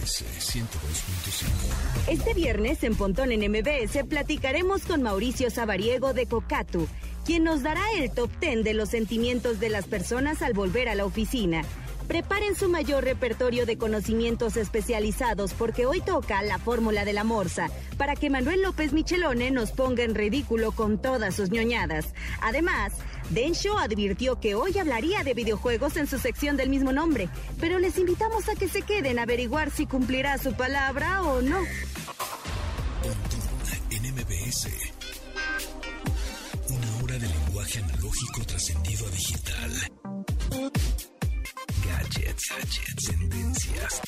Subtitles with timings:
[0.00, 2.08] MBS 102.5.
[2.08, 6.88] Este viernes en Pontón en MBS platicaremos con Mauricio Sabariego de Cocatu,
[7.26, 10.94] quien nos dará el top 10 de los sentimientos de las personas al volver a
[10.94, 11.64] la oficina.
[12.08, 17.68] Preparen su mayor repertorio de conocimientos especializados porque hoy toca la fórmula de la morsa
[17.98, 22.06] para que Manuel López Michelone nos ponga en ridículo con todas sus ñoñadas.
[22.40, 22.94] Además,
[23.30, 27.28] Densho advirtió que hoy hablaría de videojuegos en su sección del mismo nombre,
[27.60, 31.60] pero les invitamos a que se queden a averiguar si cumplirá su palabra o no.
[33.90, 34.68] en MBS.
[36.70, 39.70] Una hora de lenguaje analógico trascendido a digital.
[41.84, 44.00] Gadgets, gadgets, tendencias,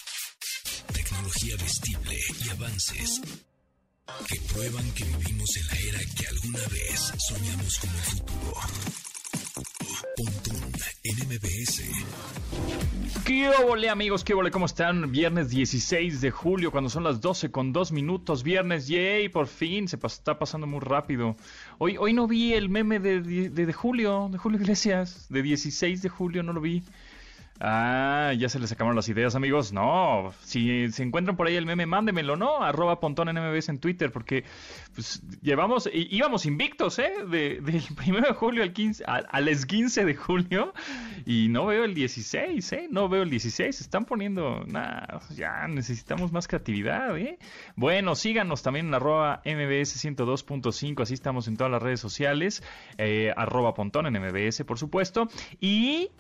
[0.93, 3.20] tecnología vestible y avances
[4.29, 9.12] que prueban que vivimos en la era que alguna vez soñamos como el futuro.
[9.55, 10.56] Pontón
[11.05, 11.83] en MBS.
[13.27, 14.24] ¿Qué ole amigos?
[14.24, 14.51] ¿Qué ole?
[14.51, 15.12] ¿Cómo están?
[15.12, 18.43] Viernes 16 de julio, cuando son las 12 con 2 minutos.
[18.43, 21.37] Viernes, yay, por fin, se pas- está pasando muy rápido.
[21.79, 26.01] Hoy, hoy no vi el meme de, de, de Julio, de Julio Iglesias, de 16
[26.02, 26.82] de julio, no lo vi.
[27.60, 29.72] Ah, ya se les acabaron las ideas, amigos.
[29.72, 32.62] No, si se encuentran por ahí el meme, mándemelo, ¿no?
[32.62, 34.45] Arroba pontón en MBS en Twitter, porque
[34.95, 37.12] pues llevamos, íbamos invictos, ¿eh?
[37.28, 40.74] De, del 1 de julio al 15, al, al 15 de julio,
[41.24, 42.88] y no veo el 16, ¿eh?
[42.90, 47.38] No veo el 16, se están poniendo, nada, ya necesitamos más creatividad, ¿eh?
[47.76, 52.62] Bueno, síganos también en arroba MBS 102.5, así estamos en todas las redes sociales,
[52.98, 55.28] eh, arroba pontón en MBS, por supuesto,
[55.60, 56.10] y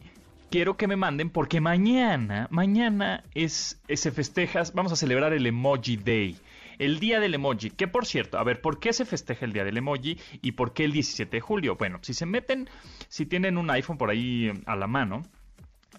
[0.52, 5.46] quiero que me manden porque mañana, mañana es, es- se festeja, vamos a celebrar el
[5.46, 6.36] Emoji Day.
[6.78, 9.62] El día del emoji, que por cierto, a ver, ¿por qué se festeja el día
[9.64, 11.76] del emoji y por qué el 17 de julio?
[11.76, 12.68] Bueno, si se meten,
[13.08, 15.22] si tienen un iPhone por ahí eh, a la mano,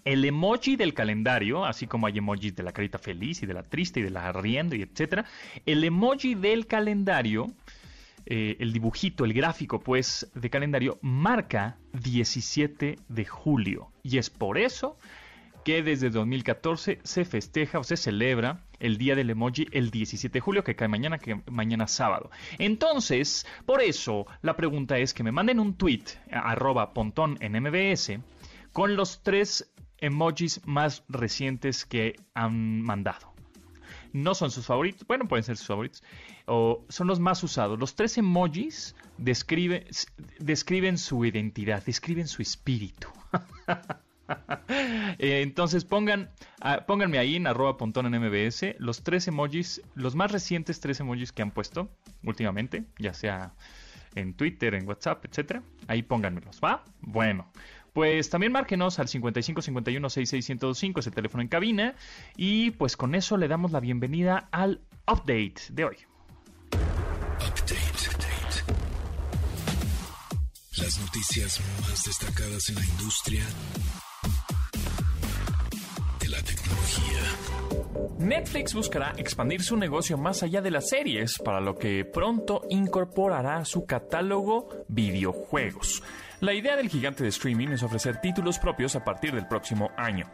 [0.04, 3.62] el emoji del calendario, así como hay emojis de la carita feliz y de la
[3.62, 5.24] triste y de la riendo y etcétera,
[5.64, 7.46] el emoji del calendario,
[8.26, 13.90] eh, el dibujito, el gráfico, pues, de calendario marca 17 de julio.
[14.02, 14.96] Y es por eso
[15.64, 20.40] que desde 2014 se festeja o se celebra el Día del Emoji el 17 de
[20.40, 22.30] julio, que cae mañana, que mañana sábado.
[22.58, 28.18] Entonces, por eso, la pregunta es que me manden un tweet, arroba pontón en MBS,
[28.72, 33.33] con los tres emojis más recientes que han mandado
[34.14, 36.02] no son sus favoritos, bueno, pueden ser sus favoritos,
[36.46, 37.78] o son los más usados.
[37.78, 43.08] Los tres emojis describen su identidad, describen su espíritu.
[45.18, 46.30] Eh, Entonces pongan,
[46.62, 50.98] ah, pónganme ahí en arroba pontón en MBS los tres emojis, los más recientes tres
[51.00, 51.90] emojis que han puesto
[52.22, 53.52] últimamente, ya sea
[54.14, 55.62] en Twitter, en WhatsApp, etcétera.
[55.88, 56.84] Ahí pónganmelos, ¿va?
[57.02, 57.50] Bueno,
[57.94, 61.94] pues también márquenos al 55 51 66 1025, ese teléfono en cabina.
[62.36, 65.96] Y pues con eso le damos la bienvenida al update de hoy.
[66.72, 67.78] Update.
[68.10, 68.74] Update.
[70.76, 73.44] Las noticias más destacadas en la industria
[76.18, 77.20] de la tecnología.
[78.18, 83.58] Netflix buscará expandir su negocio más allá de las series, para lo que pronto incorporará
[83.58, 86.02] a su catálogo videojuegos.
[86.44, 90.26] La idea del gigante de streaming es ofrecer títulos propios a partir del próximo año.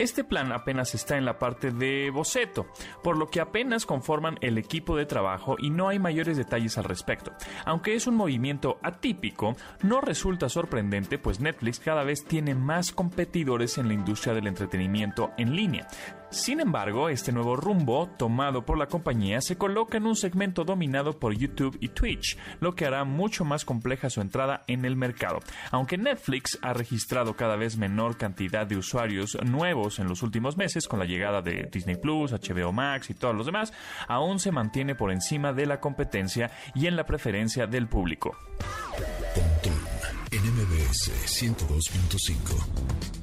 [0.00, 2.66] Este plan apenas está en la parte de boceto,
[3.04, 6.82] por lo que apenas conforman el equipo de trabajo y no hay mayores detalles al
[6.82, 7.30] respecto.
[7.64, 9.54] Aunque es un movimiento atípico,
[9.84, 15.30] no resulta sorprendente pues Netflix cada vez tiene más competidores en la industria del entretenimiento
[15.38, 15.86] en línea.
[16.34, 21.20] Sin embargo, este nuevo rumbo tomado por la compañía se coloca en un segmento dominado
[21.20, 25.38] por YouTube y Twitch, lo que hará mucho más compleja su entrada en el mercado.
[25.70, 30.88] Aunque Netflix ha registrado cada vez menor cantidad de usuarios nuevos en los últimos meses
[30.88, 33.72] con la llegada de Disney Plus, HBO Max y todos los demás,
[34.08, 38.36] aún se mantiene por encima de la competencia y en la preferencia del público.
[39.36, 39.80] Pontón
[40.32, 43.13] en MBS 102.5.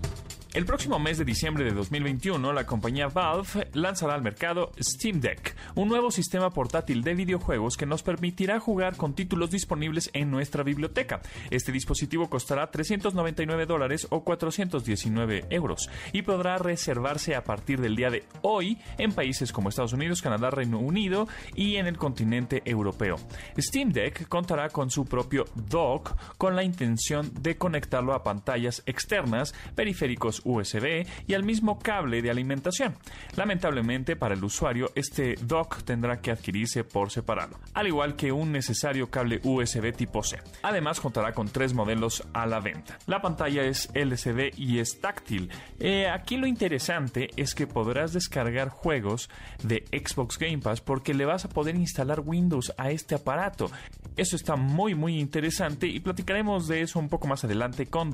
[0.53, 5.50] El próximo mes de diciembre de 2021, la compañía Valve lanzará al mercado Steam Deck,
[5.75, 10.63] un nuevo sistema portátil de videojuegos que nos permitirá jugar con títulos disponibles en nuestra
[10.63, 11.21] biblioteca.
[11.49, 18.09] Este dispositivo costará 399 dólares o 419 euros y podrá reservarse a partir del día
[18.09, 23.15] de hoy en países como Estados Unidos, Canadá, Reino Unido y en el continente europeo.
[23.57, 29.53] Steam Deck contará con su propio dock con la intención de conectarlo a pantallas externas,
[29.75, 32.95] periféricos USB y al mismo cable de alimentación.
[33.35, 38.51] Lamentablemente para el usuario este dock tendrá que adquirirse por separado, al igual que un
[38.51, 40.39] necesario cable USB tipo C.
[40.63, 42.97] Además contará con tres modelos a la venta.
[43.07, 45.49] La pantalla es LCD y es táctil.
[45.79, 49.29] Eh, aquí lo interesante es que podrás descargar juegos
[49.63, 53.71] de Xbox Game Pass porque le vas a poder instalar Windows a este aparato.
[54.17, 58.11] Eso está muy muy interesante y platicaremos de eso un poco más adelante con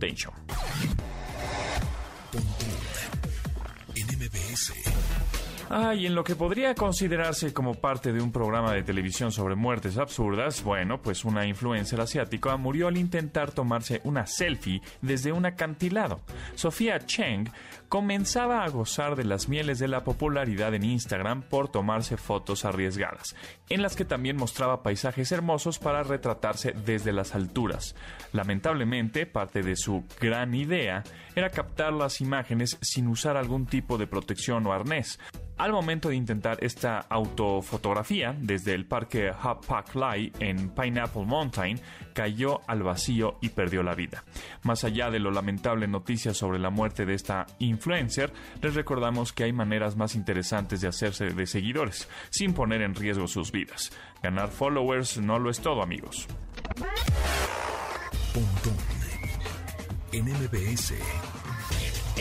[5.70, 5.88] Dencho.
[5.88, 9.56] Ah, y en lo que podría considerarse como parte de un programa de televisión sobre
[9.56, 15.46] muertes absurdas, bueno, pues una influencer asiática murió al intentar tomarse una selfie desde un
[15.46, 16.22] acantilado.
[16.56, 17.50] Sofía Cheng
[17.90, 23.36] comenzaba a gozar de las mieles de la popularidad en Instagram por tomarse fotos arriesgadas,
[23.70, 27.96] en las que también mostraba paisajes hermosos para retratarse desde las alturas.
[28.34, 31.04] Lamentablemente, parte de su gran idea
[31.36, 35.20] era captar las imágenes sin usar algún tipo de protección o arnés.
[35.58, 41.80] Al momento de intentar esta autofotografía desde el parque Hapak Lai en Pineapple Mountain,
[42.14, 44.24] cayó al vacío y perdió la vida.
[44.62, 47.48] Más allá de lo lamentable noticia sobre la muerte de esta
[47.78, 52.96] influencer, les recordamos que hay maneras más interesantes de hacerse de seguidores, sin poner en
[52.96, 53.92] riesgo sus vidas.
[54.22, 56.28] Ganar followers no lo es todo, amigos.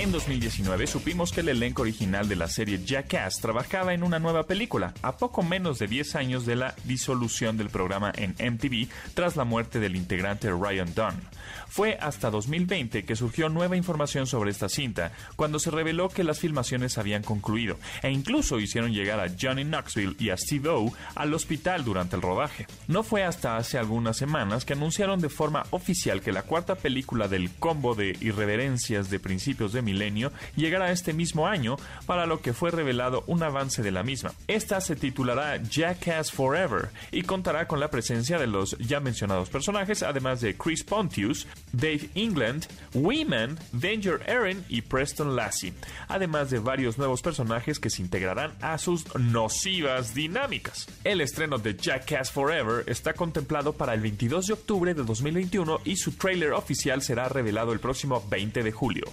[0.04, 4.94] 2019 supimos que el elenco original de la serie Jackass trabajaba en una nueva película,
[5.02, 9.44] a poco menos de 10 años de la disolución del programa en MTV tras la
[9.44, 11.22] muerte del integrante Ryan Dunn.
[11.68, 16.40] Fue hasta 2020 que surgió nueva información sobre esta cinta, cuando se reveló que las
[16.40, 21.34] filmaciones habían concluido, e incluso hicieron llegar a Johnny Knoxville y a Steve O al
[21.34, 22.66] hospital durante el rodaje.
[22.88, 27.28] No fue hasta hace algunas semanas que anunciaron de forma oficial que la cuarta película
[27.28, 32.52] del combo de irreverencias de principios de milenio llegará este mismo año, para lo que
[32.52, 34.32] fue revelado un avance de la misma.
[34.48, 40.02] Esta se titulará Jackass Forever y contará con la presencia de los ya mencionados personajes,
[40.02, 45.72] además de Chris Pontius, Dave England, Women, Danger Aaron y Preston Lassie,
[46.08, 50.88] además de varios nuevos personajes que se integrarán a sus nocivas dinámicas.
[51.04, 55.96] El estreno de Jackass Forever está contemplado para el 22 de octubre de 2021 y
[55.96, 59.04] su trailer oficial será revelado el próximo 20 de julio.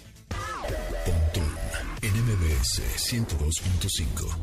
[2.63, 2.81] MBS
[3.11, 4.37] 102.5.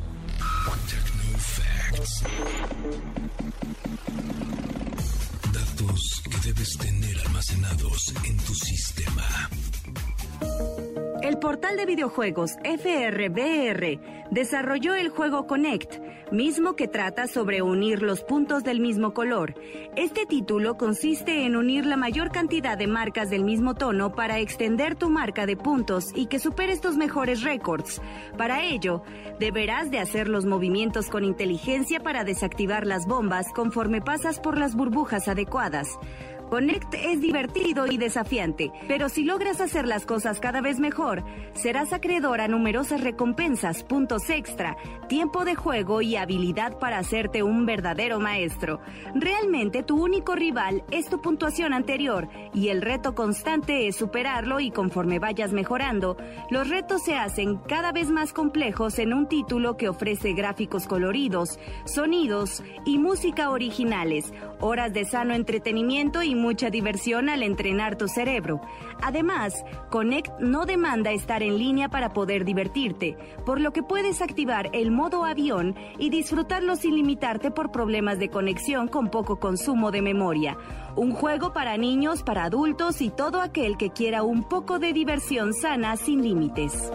[1.39, 2.23] Facts.
[5.51, 9.25] Datos que debes tener almacenados en tu sistema.
[11.23, 13.99] El portal de videojuegos FRBR
[14.31, 15.95] desarrolló el juego Connect,
[16.33, 19.55] mismo que trata sobre unir los puntos del mismo color.
[19.97, 24.95] Este título consiste en unir la mayor cantidad de marcas del mismo tono para extender
[24.95, 28.01] tu marca de puntos y que superes tus mejores récords.
[28.37, 29.03] Para ello,
[29.39, 34.75] deberás de hacer los movimientos con inteligencia para desactivar las bombas conforme pasas por las
[34.75, 35.99] burbujas adecuadas.
[36.51, 41.93] Connect es divertido y desafiante, pero si logras hacer las cosas cada vez mejor, serás
[41.93, 44.77] acreedor a numerosas recompensas, puntos extra,
[45.09, 48.81] tiempo de juego y habilidad para hacerte un verdadero maestro.
[49.15, 54.73] Realmente tu único rival es tu puntuación anterior y el reto constante es superarlo y
[54.73, 56.17] conforme vayas mejorando,
[56.51, 61.61] los retos se hacen cada vez más complejos en un título que ofrece gráficos coloridos,
[61.85, 68.61] sonidos y música originales, horas de sano entretenimiento y mucha diversión al entrenar tu cerebro.
[69.03, 73.17] Además, Connect no demanda estar en línea para poder divertirte,
[73.47, 78.29] por lo que puedes activar el modo avión y disfrutarlo sin limitarte por problemas de
[78.29, 80.57] conexión con poco consumo de memoria.
[80.97, 85.55] Un juego para niños, para adultos y todo aquel que quiera un poco de diversión
[85.55, 86.91] sana sin límites.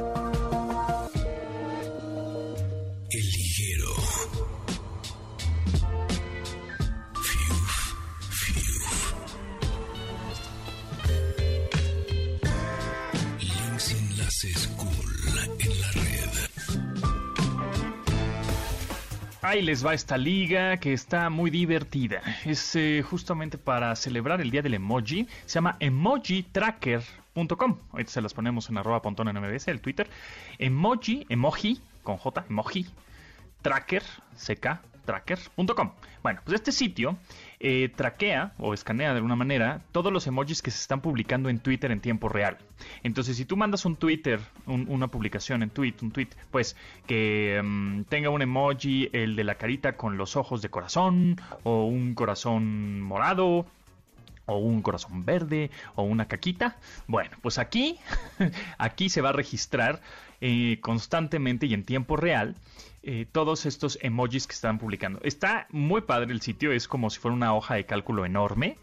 [19.45, 22.19] Ahí les va esta liga que está muy divertida.
[22.45, 25.27] Es eh, justamente para celebrar el día del emoji.
[25.45, 27.77] Se llama emojitracker.com.
[27.91, 30.09] Ahorita se las ponemos en arroba pontón en el Twitter.
[30.57, 32.87] Emoji, emoji, con J, emoji,
[33.61, 34.01] tracker,
[34.35, 35.91] ck, tracker.com.
[36.23, 37.15] Bueno, pues este sitio
[37.59, 41.59] eh, traquea o escanea de alguna manera todos los emojis que se están publicando en
[41.59, 42.57] Twitter en tiempo real.
[43.03, 46.75] Entonces, si tú mandas un Twitter, una publicación en tweet, un tweet, pues
[47.07, 51.85] que mm, tenga un emoji, el de la carita con los ojos de corazón o
[51.85, 53.65] un corazón morado
[54.45, 56.77] o un corazón verde o una caquita.
[57.07, 57.97] Bueno, pues aquí,
[58.77, 60.01] aquí se va a registrar
[60.41, 62.55] eh, constantemente y en tiempo real
[63.05, 65.19] eh, todos estos emojis que están publicando.
[65.23, 68.77] Está muy padre el sitio, es como si fuera una hoja de cálculo enorme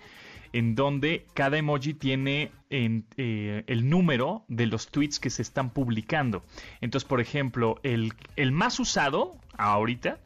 [0.52, 6.44] en donde cada emoji tiene eh, el número de los tweets que se están publicando.
[6.80, 10.18] Entonces, por ejemplo, el, el más usado ahorita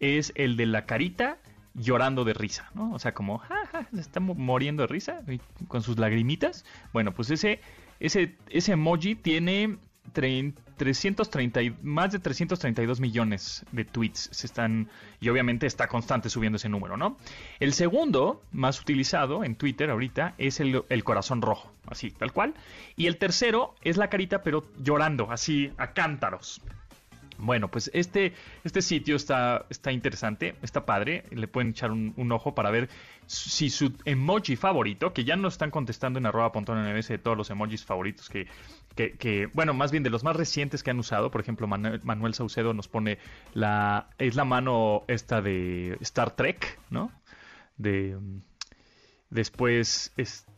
[0.00, 1.38] es el de la carita
[1.74, 2.92] llorando de risa, ¿no?
[2.92, 5.22] O sea, como, ja, se está muriendo de risa
[5.68, 6.64] con sus lagrimitas.
[6.92, 7.60] Bueno, pues ese,
[8.00, 9.76] ese, ese emoji tiene
[10.76, 14.88] 330, más de 332 millones de tweets se están
[15.20, 17.16] y obviamente está constante subiendo ese número, ¿no?
[17.60, 22.54] El segundo más utilizado en Twitter ahorita es el, el, corazón rojo, así, tal cual.
[22.96, 26.60] Y el tercero es la carita pero llorando, así a cántaros.
[27.38, 28.32] Bueno, pues este,
[28.64, 31.24] este sitio está, está interesante, está padre.
[31.30, 32.88] Le pueden echar un, ojo para ver
[33.26, 37.84] si su emoji favorito, que ya no están contestando en arroba de todos los emojis
[37.84, 38.46] favoritos que,
[38.94, 41.30] que, bueno, más bien de los más recientes que han usado.
[41.30, 43.18] Por ejemplo, Manuel, Saucedo nos pone
[43.52, 47.12] la, es la mano esta de Star Trek, ¿no?
[47.76, 48.16] De,
[49.30, 50.12] después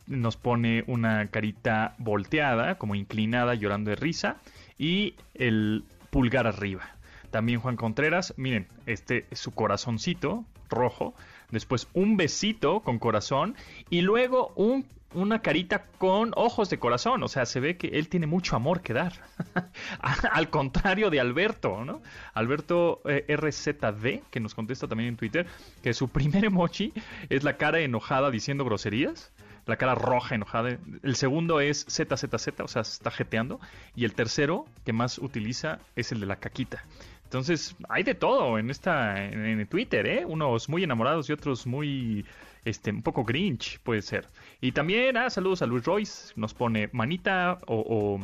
[0.07, 4.37] nos pone una carita volteada, como inclinada, llorando de risa.
[4.77, 6.95] Y el pulgar arriba.
[7.31, 11.13] También Juan Contreras, miren, este es su corazoncito rojo,
[11.51, 13.55] después un besito con corazón
[13.89, 17.21] y luego un, una carita con ojos de corazón.
[17.23, 19.13] O sea, se ve que él tiene mucho amor que dar.
[20.31, 22.01] Al contrario de Alberto, ¿no?
[22.33, 25.45] Alberto eh, RZD, que nos contesta también en Twitter,
[25.83, 26.93] que su primer emoji
[27.29, 29.31] es la cara enojada diciendo groserías
[29.69, 30.77] la cara roja, enojada.
[31.03, 33.59] El segundo es ZZZ, o sea, está jeteando.
[33.95, 36.83] Y el tercero que más utiliza es el de la caquita.
[37.29, 40.25] Entonces, hay de todo en esta en, Twitter, ¿eh?
[40.25, 42.25] Unos muy enamorados y otros muy
[42.65, 44.27] este un poco grinch, puede ser.
[44.61, 48.19] Y también, ah, saludos a Luis Royce, nos pone manita o,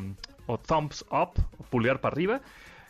[0.48, 2.42] o, thumbs up, o pulgar para arriba,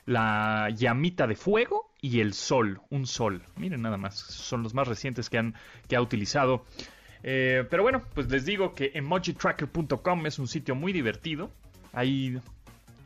[0.05, 3.43] la llamita de fuego y el sol, un sol.
[3.57, 5.53] Miren nada más, son los más recientes que han
[5.89, 6.63] que ha utilizado
[7.27, 11.49] eh, pero bueno, pues les digo que emojitracker.com es un sitio muy divertido.
[11.91, 12.39] Ahí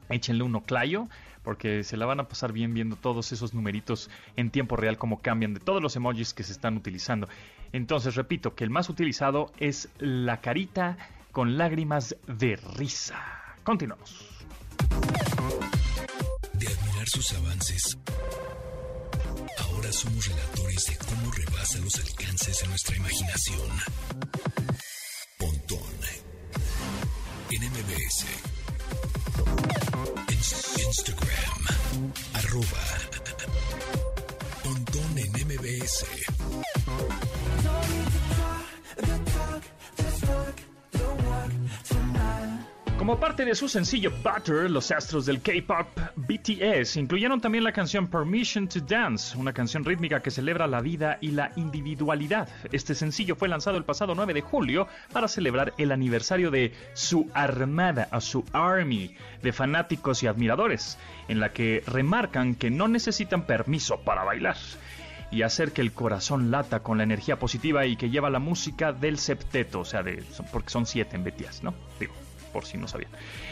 [0.10, 1.08] échenle uno clayo
[1.42, 5.22] porque se la van a pasar bien viendo todos esos numeritos en tiempo real, como
[5.22, 7.30] cambian de todos los emojis que se están utilizando.
[7.72, 10.98] Entonces, repito que el más utilizado es la carita
[11.32, 13.24] con lágrimas de risa.
[13.64, 14.44] Continuamos.
[16.56, 17.98] De admirar sus avances
[19.92, 23.70] Somos relatores de cómo rebasa los alcances de nuestra imaginación.
[25.38, 25.80] Pontón
[27.50, 28.26] en MBS.
[30.86, 31.68] Instagram.
[32.34, 32.66] Arroba.
[34.64, 36.06] Pontón en MBS.
[43.00, 45.88] Como parte de su sencillo Butter, los astros del K-pop
[46.28, 51.18] BTS incluyeron también la canción Permission to Dance, una canción rítmica que celebra la vida
[51.22, 52.50] y la individualidad.
[52.74, 57.30] Este sencillo fue lanzado el pasado 9 de julio para celebrar el aniversario de su
[57.34, 60.98] armada, a su army de fanáticos y admiradores,
[61.30, 64.58] en la que remarcan que no necesitan permiso para bailar
[65.32, 68.92] y hacer que el corazón lata con la energía positiva y que lleva la música
[68.92, 70.22] del septeto, o sea, de,
[70.52, 71.74] porque son siete en BTS, ¿no?
[71.98, 72.14] Digo
[72.50, 73.12] por si no sabían.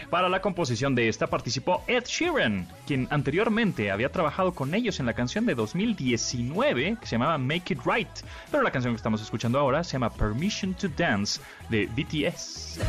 [0.09, 5.05] Para la composición de esta participó Ed Sheeran, quien anteriormente había trabajado con ellos en
[5.05, 8.09] la canción de 2019 que se llamaba Make It Right,
[8.51, 11.39] pero la canción que estamos escuchando ahora se llama Permission to Dance
[11.69, 12.79] de BTS.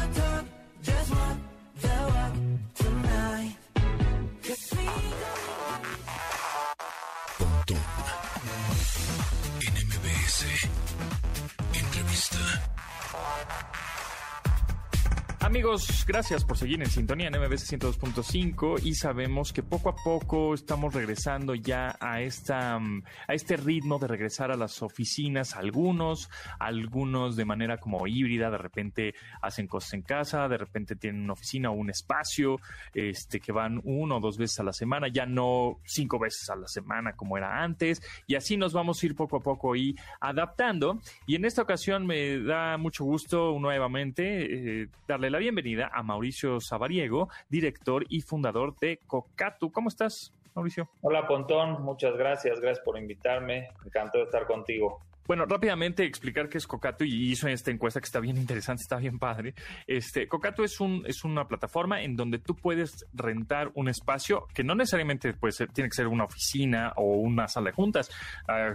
[15.48, 20.52] Amigos, gracias por seguir en sintonía en MBC 102.5 y sabemos que poco a poco
[20.52, 26.28] estamos regresando ya a esta mm, a este ritmo de regresar a las oficinas, algunos,
[26.58, 31.32] algunos de manera como híbrida, de repente hacen cosas en casa, de repente tienen una
[31.32, 32.60] oficina o un espacio,
[32.92, 36.56] este que van uno o dos veces a la semana, ya no cinco veces a
[36.56, 39.96] la semana como era antes, y así nos vamos a ir poco a poco y
[40.20, 41.00] adaptando.
[41.26, 46.60] Y en esta ocasión me da mucho gusto nuevamente eh, darle la bienvenida a Mauricio
[46.60, 49.70] Sabariego, director y fundador de Cocatu.
[49.70, 50.90] ¿Cómo estás, Mauricio?
[51.00, 51.82] Hola, Pontón.
[51.82, 52.60] Muchas gracias.
[52.60, 53.68] Gracias por invitarme.
[53.84, 55.00] Encantado de estar contigo.
[55.28, 58.96] Bueno, rápidamente explicar qué es Cocato y hizo esta encuesta que está bien interesante, está
[58.96, 59.54] bien padre.
[59.86, 64.64] Este, Cocato es un es una plataforma en donde tú puedes rentar un espacio que
[64.64, 68.10] no necesariamente pues, tiene que ser una oficina o una sala de juntas,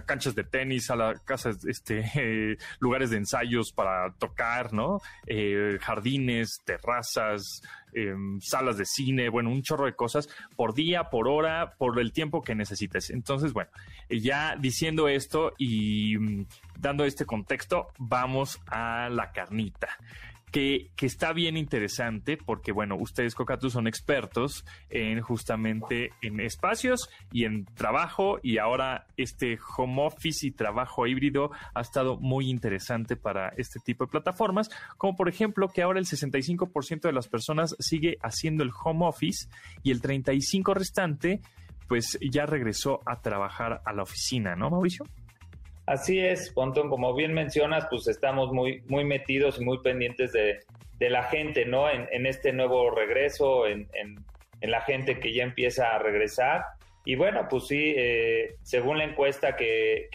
[0.06, 5.00] canchas de tenis, a casas, este, eh, lugares de ensayos para tocar, ¿no?
[5.26, 7.62] Eh, jardines, terrazas,
[8.40, 12.42] Salas de cine, bueno, un chorro de cosas por día, por hora, por el tiempo
[12.42, 13.10] que necesites.
[13.10, 13.70] Entonces, bueno,
[14.08, 16.46] ya diciendo esto y mm,
[16.78, 19.88] dando este contexto, vamos a la carnita
[20.54, 27.44] que, está bien interesante porque, bueno, ustedes, Cocatu, son expertos en justamente en espacios y
[27.44, 33.48] en trabajo y ahora este home office y trabajo híbrido ha estado muy interesante para
[33.56, 38.16] este tipo de plataformas, como por ejemplo que ahora el 65% de las personas sigue
[38.22, 39.48] haciendo el home office
[39.82, 41.40] y el 35% restante
[41.88, 45.04] pues ya regresó a trabajar a la oficina, ¿no, Mauricio?
[45.86, 50.60] Así es, Pontón, como bien mencionas, pues estamos muy, muy metidos y muy pendientes de,
[51.10, 51.90] la gente, ¿no?
[51.90, 53.86] En, este nuevo regreso, en,
[54.62, 56.64] la gente que ya empieza a regresar.
[57.04, 60.08] Y bueno, pues sí, eh, según la encuesta que,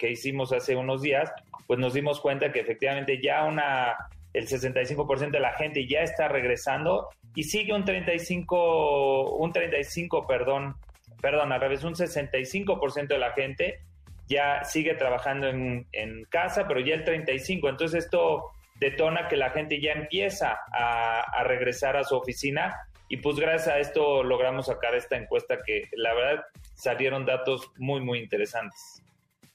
[0.00, 1.32] hicimos hace unos días,
[1.66, 3.96] pues nos dimos cuenta que efectivamente ya una,
[4.32, 10.76] el 65% de la gente ya está regresando y sigue un 35, un 35, perdón,
[11.20, 13.80] perdón, al revés, un 65% de la gente
[14.30, 17.68] ya sigue trabajando en, casa, pero ya el 35.
[17.68, 18.44] Entonces esto
[18.76, 22.76] detona que la gente ya empieza a, regresar a su oficina
[23.08, 26.44] y pues gracias a esto logramos sacar esta encuesta que la verdad
[26.74, 29.02] salieron datos muy, muy interesantes.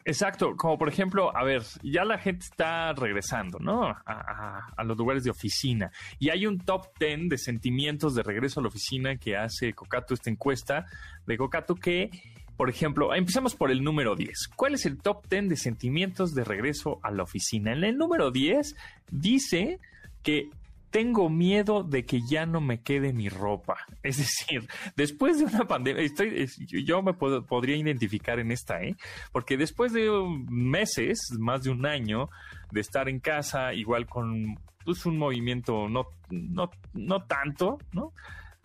[0.07, 3.87] Exacto, como por ejemplo, a ver, ya la gente está regresando, ¿no?
[3.87, 5.89] A, a, los lugares de oficina.
[6.19, 10.13] Y hay un top 10 de sentimientos de regreso a la oficina que hace Cocato,
[10.13, 10.85] esta encuesta
[11.25, 12.11] de Cocato, que
[12.57, 14.49] por ejemplo, empezamos por el número 10.
[14.55, 17.73] ¿Cuál es el top 10 de sentimientos de regreso a la oficina?
[17.73, 18.75] En el número 10
[19.11, 19.79] dice
[20.23, 20.49] que
[20.95, 23.75] tengo miedo de que ya no me quede mi ropa.
[24.03, 26.47] Es decir, después de una pandemia, estoy,
[26.85, 28.95] yo me podría identificar en esta, ¿eh?
[29.33, 30.09] Porque después de
[30.47, 32.29] meses, más de un año
[32.71, 38.13] de estar en casa, igual con pues, un movimiento no, no, no tanto, ¿no?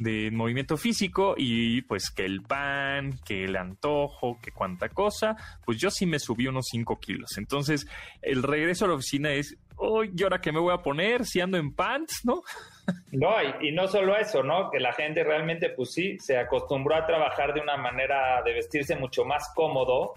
[0.01, 5.79] De movimiento físico y pues que el pan, que el antojo, que cuánta cosa, pues
[5.79, 7.37] yo sí me subí unos 5 kilos.
[7.37, 7.87] Entonces,
[8.23, 11.27] el regreso a la oficina es, oh, ¿y ahora qué me voy a poner?
[11.27, 12.43] Si ando en pants, ¿no?
[13.13, 14.69] No, y, y, no solo eso, ¿no?
[14.69, 18.97] Que la gente realmente, pues sí, se acostumbró a trabajar de una manera de vestirse
[18.97, 20.15] mucho más cómodo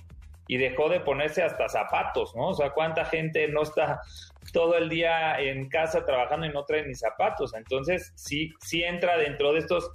[0.47, 2.47] y dejó de ponerse hasta zapatos, ¿no?
[2.49, 4.01] O sea, ¿cuánta gente no está
[4.51, 7.53] todo el día en casa trabajando y no trae ni zapatos?
[7.53, 9.91] Entonces, sí, sí entra dentro de estos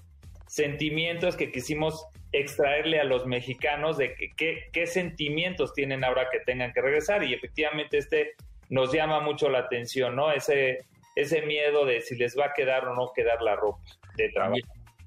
[0.46, 6.72] sentimientos que quisimos extraerle a los mexicanos de que, qué sentimientos tienen ahora que tengan
[6.72, 8.32] que regresar y efectivamente este
[8.70, 10.30] nos llama mucho la atención, ¿no?
[10.30, 10.78] Ese,
[11.14, 13.80] ese miedo de si les va a quedar o no quedar la ropa
[14.16, 14.56] de trabajo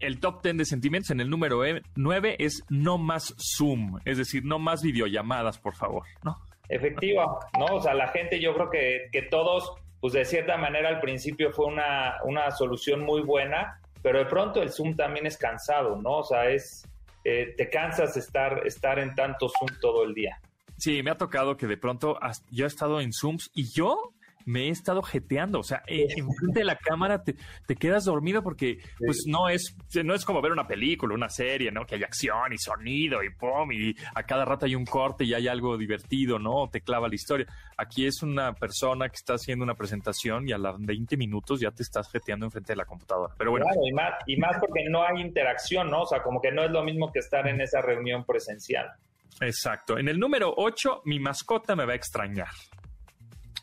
[0.01, 1.61] el top 10 de sentimientos en el número
[1.95, 6.37] 9 es no más Zoom, es decir, no más videollamadas, por favor, ¿no?
[6.69, 7.65] Efectivo, ¿no?
[7.75, 11.51] O sea, la gente yo creo que, que todos, pues de cierta manera al principio
[11.51, 16.19] fue una, una solución muy buena, pero de pronto el Zoom también es cansado, ¿no?
[16.19, 16.87] O sea, es,
[17.23, 20.39] eh, te cansas estar, estar en tanto Zoom todo el día.
[20.77, 22.17] Sí, me ha tocado que de pronto
[22.49, 24.13] yo he estado en Zooms y yo
[24.45, 27.35] me he estado jeteando, o sea, en frente de la cámara te,
[27.75, 31.85] quedas dormido porque pues no es, no es como ver una película, una serie, ¿no?
[31.85, 35.33] Que hay acción y sonido y pum, y a cada rato hay un corte y
[35.33, 36.69] hay algo divertido, ¿no?
[36.69, 37.47] Te clava la historia.
[37.77, 41.71] Aquí es una persona que está haciendo una presentación y a los 20 minutos ya
[41.71, 43.33] te estás jeteando enfrente de la computadora.
[43.37, 43.65] Pero bueno.
[43.65, 46.01] Claro, y más, y más porque no hay interacción, ¿no?
[46.01, 48.91] O sea, como que no es lo mismo que estar en esa reunión presencial.
[49.39, 49.97] Exacto.
[49.97, 52.49] En el número 8, mi mascota me va a extrañar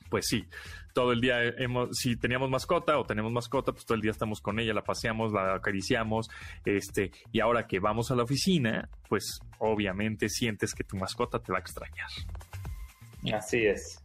[0.08, 0.46] pues sí,
[0.92, 4.40] todo el día hemos, si teníamos mascota o tenemos mascota, pues todo el día estamos
[4.40, 6.28] con ella, la paseamos, la acariciamos,
[6.64, 11.52] este, y ahora que vamos a la oficina, pues obviamente sientes que tu mascota te
[11.52, 12.08] va a extrañar.
[13.32, 14.02] Así es.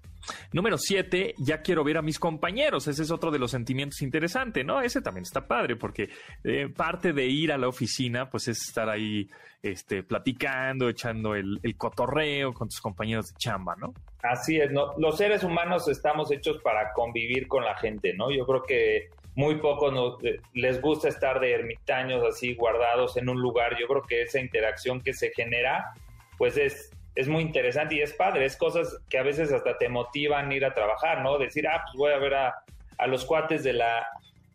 [0.52, 2.88] Número siete, ya quiero ver a mis compañeros.
[2.88, 4.82] Ese es otro de los sentimientos interesantes, ¿no?
[4.82, 6.10] Ese también está padre porque
[6.44, 9.30] eh, parte de ir a la oficina, pues es estar ahí
[9.62, 13.94] este, platicando, echando el, cotorreo con tus compañeros de chamba, ¿no?
[14.22, 14.94] Así es, ¿no?
[14.98, 18.32] Los seres humanos estamos hechos para convivir con la gente, ¿no?
[18.32, 20.22] Yo creo que muy pocos
[20.54, 23.78] les gusta estar de ermitaños así guardados en un lugar.
[23.80, 25.94] Yo creo que esa interacción que se genera,
[26.38, 29.90] pues es es muy interesante y es padre, es cosas que a veces hasta te
[29.90, 31.38] motivan ir a trabajar, ¿no?
[31.38, 32.64] Decir, ah, pues voy a ver a,
[33.08, 34.08] los cuates de la,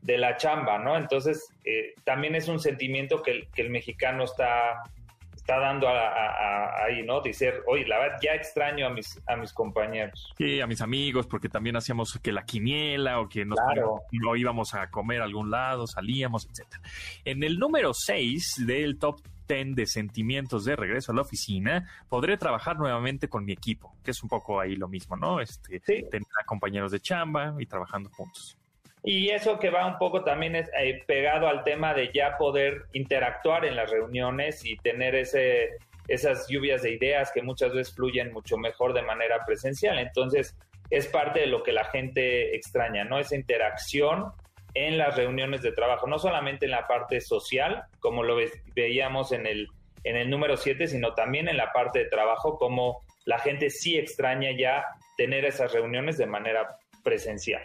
[0.02, 0.96] de la chamba, ¿no?
[0.96, 4.82] Entonces, eh, también es un sentimiento que el, que el mexicano está,
[5.36, 7.20] está dando ahí, ¿no?
[7.20, 10.32] Decir, oye, la verdad, ya extraño a mis, a mis compañeros.
[10.36, 13.58] Sí, a mis amigos, porque también hacíamos que la quiniela o que nos
[14.36, 16.82] íbamos a comer a algún lado, salíamos, etcétera.
[17.24, 22.36] En el número 6 del top 10 de sentimientos de regreso a la oficina, podré
[22.36, 25.40] trabajar nuevamente con mi equipo, que es un poco ahí lo mismo, ¿no?
[25.40, 28.58] Este, tener a compañeros de chamba y trabajando juntos.
[29.02, 32.86] Y eso que va un poco también es, eh, pegado al tema de ya poder
[32.92, 35.70] interactuar en las reuniones y tener ese,
[36.08, 39.98] esas lluvias de ideas que muchas veces fluyen mucho mejor de manera presencial.
[39.98, 40.56] Entonces,
[40.90, 43.18] es parte de lo que la gente extraña, ¿no?
[43.18, 44.32] Esa interacción
[44.74, 48.36] en las reuniones de trabajo, no solamente en la parte social, como lo
[48.74, 49.68] veíamos en el,
[50.04, 53.98] en el número 7, sino también en la parte de trabajo, como la gente sí
[53.98, 54.84] extraña ya
[55.16, 57.62] tener esas reuniones de manera presencial.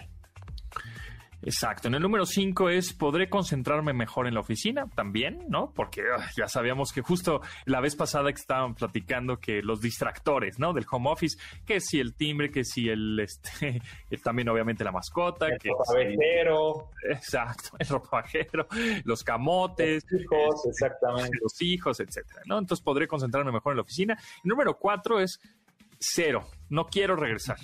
[1.46, 1.88] Exacto.
[1.90, 4.86] En el número 5 es, ¿podré concentrarme mejor en la oficina?
[4.96, 5.72] También, ¿no?
[5.76, 10.58] Porque ah, ya sabíamos que justo la vez pasada que estaban platicando que los distractores,
[10.58, 10.74] ¿no?
[10.74, 13.82] Del home office, que si el timbre, que si el, este,
[14.24, 15.48] también obviamente la mascota.
[15.48, 16.90] El que ropavejero.
[17.10, 18.68] exacto, el ropavejero,
[19.04, 20.04] los camotes.
[20.10, 21.38] Los hijos, exactamente.
[21.42, 22.58] Los hijos, etcétera, ¿no?
[22.58, 24.18] Entonces podré concentrarme mejor en la oficina.
[24.44, 25.40] El número 4 es
[26.00, 27.58] cero, no quiero regresar,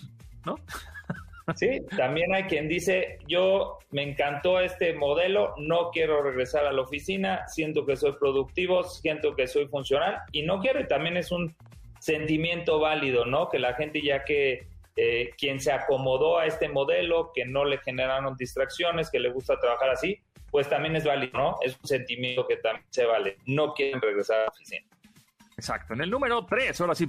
[0.45, 0.55] ¿no?
[1.55, 6.81] Sí, también hay quien dice, yo me encantó este modelo, no quiero regresar a la
[6.81, 11.31] oficina, siento que soy productivo, siento que soy funcional y no quiero, y también es
[11.31, 11.55] un
[11.99, 13.49] sentimiento válido, ¿no?
[13.49, 17.77] Que la gente ya que eh, quien se acomodó a este modelo, que no le
[17.79, 20.19] generaron distracciones, que le gusta trabajar así,
[20.51, 21.57] pues también es válido, ¿no?
[21.61, 24.88] Es un sentimiento que también se vale, no quieren regresar a la oficina.
[25.59, 25.93] Exacto.
[25.93, 27.05] En el número 3, ahora sí,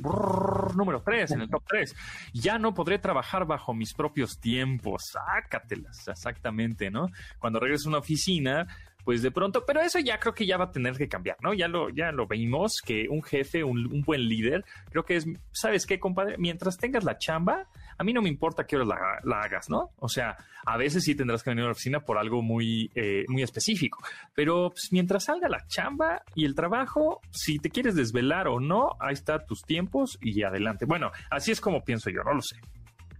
[0.76, 1.94] número 3, en el top 3.
[2.34, 5.12] Ya no podré trabajar bajo mis propios tiempos.
[5.12, 7.06] Sácatelas, exactamente, ¿no?
[7.38, 8.66] Cuando regreso a una oficina,
[9.04, 11.54] pues de pronto, pero eso ya creo que ya va a tener que cambiar, ¿no?
[11.54, 15.86] Ya lo, ya lo vimos, que un jefe, un, buen líder, creo que es, ¿sabes
[15.86, 16.36] qué, compadre?
[16.38, 17.68] Mientras tengas la chamba,
[18.00, 19.90] a mí no me importa qué hora la, hagas, ¿no?
[19.98, 20.34] O sea,
[20.64, 23.98] a veces sí tendrás que venir a la oficina por algo muy, eh, muy específico,
[24.34, 28.92] pero pues, mientras salga la chamba y el trabajo, si te quieres desvelar o no,
[29.00, 30.86] ahí está tus tiempos y adelante.
[30.86, 32.56] Bueno, así es como pienso yo, no lo sé.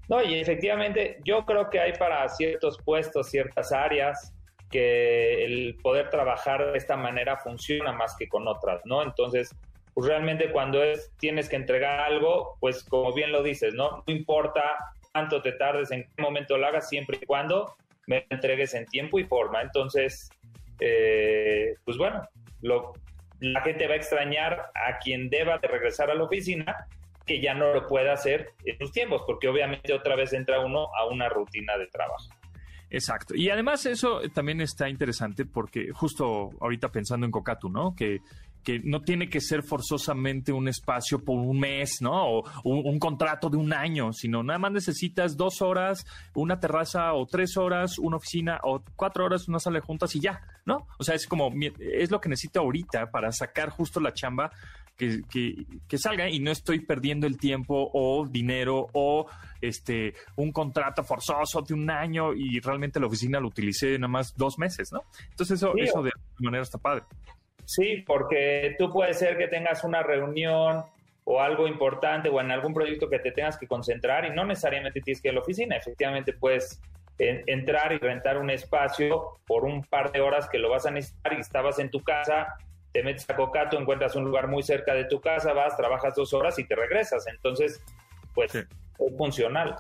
[0.09, 4.33] No, y efectivamente, yo creo que hay para ciertos puestos, ciertas áreas,
[4.71, 9.03] que el poder trabajar de esta manera funciona más que con otras, ¿no?
[9.03, 9.55] Entonces,
[10.01, 14.03] pues realmente cuando es, tienes que entregar algo, pues como bien lo dices, ¿no?
[14.07, 14.63] No importa
[15.13, 19.19] cuánto te tardes, en qué momento lo hagas, siempre y cuando me entregues en tiempo
[19.19, 19.61] y forma.
[19.61, 20.31] Entonces,
[20.81, 22.27] eh, pues bueno,
[22.63, 22.95] lo,
[23.41, 26.87] la gente va a extrañar a quien deba de regresar a la oficina,
[27.27, 30.89] que ya no lo pueda hacer en sus tiempos, porque obviamente otra vez entra uno
[30.97, 32.31] a una rutina de trabajo.
[32.89, 33.35] Exacto.
[33.37, 37.95] Y además eso también está interesante porque justo ahorita pensando en Cocatu, ¿no?
[37.95, 38.21] Que,
[38.62, 42.40] que no tiene que ser forzosamente un espacio por un mes, ¿no?
[42.40, 47.27] O un, contrato de un año, sino nada más necesitas dos horas, una terraza o
[47.27, 50.87] tres horas, una oficina o cuatro horas, una sala de juntas y ya, ¿no?
[50.99, 54.51] O sea, es como, es lo que necesito ahorita para sacar justo la chamba
[55.88, 59.27] que, salga y no estoy perdiendo el tiempo o dinero o
[59.61, 64.35] este un contrato forzoso de un año y realmente la oficina lo utilicé nada más
[64.37, 65.03] dos meses, ¿no?
[65.31, 67.05] Entonces eso, eso de manera está padre.
[67.71, 70.85] Sí, porque tú puede ser que tengas una reunión
[71.25, 75.01] o algo importante o en algún proyecto que te tengas que concentrar y no necesariamente
[75.01, 76.81] tienes que ir a la oficina, efectivamente puedes
[77.19, 81.35] entrar y rentar un espacio por un par de horas que lo vas a necesitar
[81.35, 82.57] y estabas en tu casa
[82.93, 86.33] te metes a Cocato, encuentras un lugar muy cerca de tu casa, vas, trabajas dos
[86.33, 87.27] horas y te regresas.
[87.29, 87.83] Entonces,
[88.35, 88.67] pues es
[89.17, 89.77] funcional.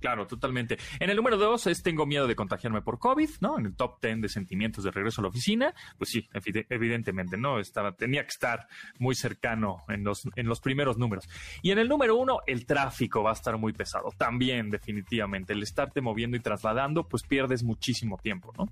[0.00, 0.78] Claro, totalmente.
[1.00, 3.58] En el número dos es tengo miedo de contagiarme por COVID, ¿no?
[3.58, 6.28] En el top ten de sentimientos de regreso a la oficina, pues sí,
[6.68, 7.58] evidentemente, ¿no?
[7.58, 11.28] Estaba, tenía que estar muy cercano en los, en los primeros números.
[11.62, 14.10] Y en el número uno, el tráfico va a estar muy pesado.
[14.16, 15.52] También, definitivamente.
[15.52, 18.68] El estarte moviendo y trasladando, pues pierdes muchísimo tiempo, ¿no?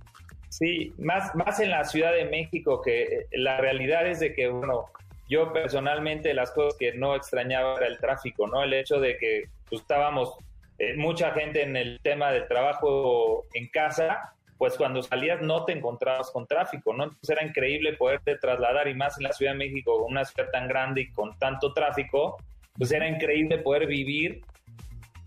[0.48, 4.48] Sí, más, más en la Ciudad de México, que eh, la realidad es de que,
[4.48, 4.86] bueno,
[5.28, 8.62] yo personalmente las cosas que no extrañaba era el tráfico, ¿no?
[8.62, 10.38] El hecho de que pues, estábamos
[10.78, 15.72] eh, mucha gente en el tema del trabajo en casa, pues cuando salías no te
[15.72, 17.04] encontrabas con tráfico, ¿no?
[17.04, 20.68] Entonces era increíble poderte trasladar y más en la Ciudad de México, una ciudad tan
[20.68, 22.36] grande y con tanto tráfico,
[22.76, 24.42] pues era increíble poder vivir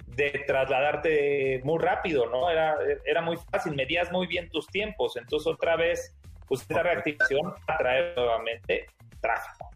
[0.07, 2.49] de trasladarte muy rápido, ¿no?
[2.49, 6.15] Era, era muy fácil, medías muy bien tus tiempos, entonces otra vez,
[6.47, 8.87] pues esta reactivación atrae nuevamente
[9.21, 9.69] tráfico.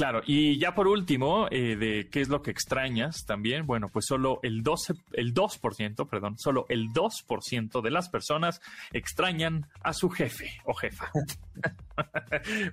[0.00, 4.06] Claro, y ya por último, eh, de qué es lo que extrañas también, bueno, pues
[4.06, 8.62] solo el 12, el 2%, perdón, solo el 2% de las personas
[8.94, 11.10] extrañan a su jefe o jefa.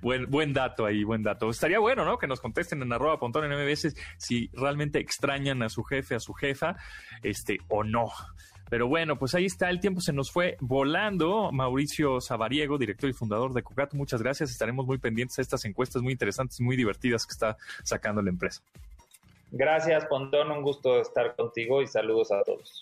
[0.00, 1.50] buen, dato ahí, buen dato.
[1.50, 2.16] Estaría bueno, ¿no?
[2.16, 6.20] Que nos contesten en arroba pontón en MBS si realmente extrañan a su jefe, a
[6.20, 6.76] su jefa,
[7.22, 8.10] este, o no.
[8.70, 11.50] Pero bueno, pues ahí está, el tiempo se nos fue volando.
[11.52, 14.50] Mauricio Sabariego, director y fundador de Cocato, muchas gracias.
[14.50, 18.30] Estaremos muy pendientes a estas encuestas muy interesantes y muy divertidas que está sacando la
[18.30, 18.62] empresa.
[19.50, 22.78] Gracias, Pontón, un gusto estar contigo y saludos a todos.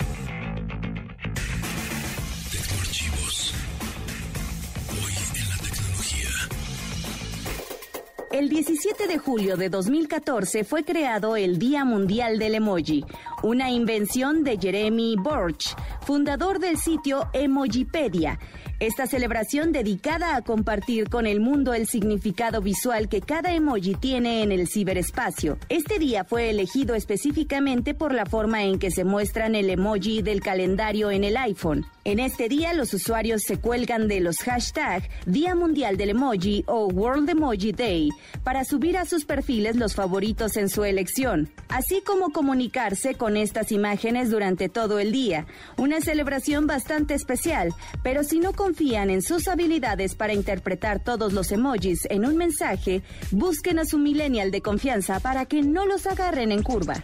[8.37, 13.03] El 17 de julio de 2014 fue creado el Día Mundial del Emoji,
[13.47, 18.41] una invención de Jeremy Borch, fundador del sitio Emojipedia.
[18.81, 24.43] Esta celebración dedicada a compartir con el mundo el significado visual que cada emoji tiene
[24.43, 25.59] en el ciberespacio.
[25.69, 30.41] Este día fue elegido específicamente por la forma en que se muestran el emoji del
[30.41, 31.87] calendario en el iPhone.
[32.07, 36.87] En este día los usuarios se cuelgan de los hashtags Día Mundial del Emoji o
[36.87, 38.11] World Emoji Day
[38.45, 43.73] para subir a sus perfiles los favoritos en su elección, así como comunicarse con estas
[43.73, 45.49] imágenes durante todo el día.
[45.79, 51.51] Una celebración bastante especial, pero si no confían en sus habilidades para interpretar todos los
[51.51, 56.53] emojis en un mensaje, busquen a su millennial de confianza para que no los agarren
[56.53, 57.03] en curva.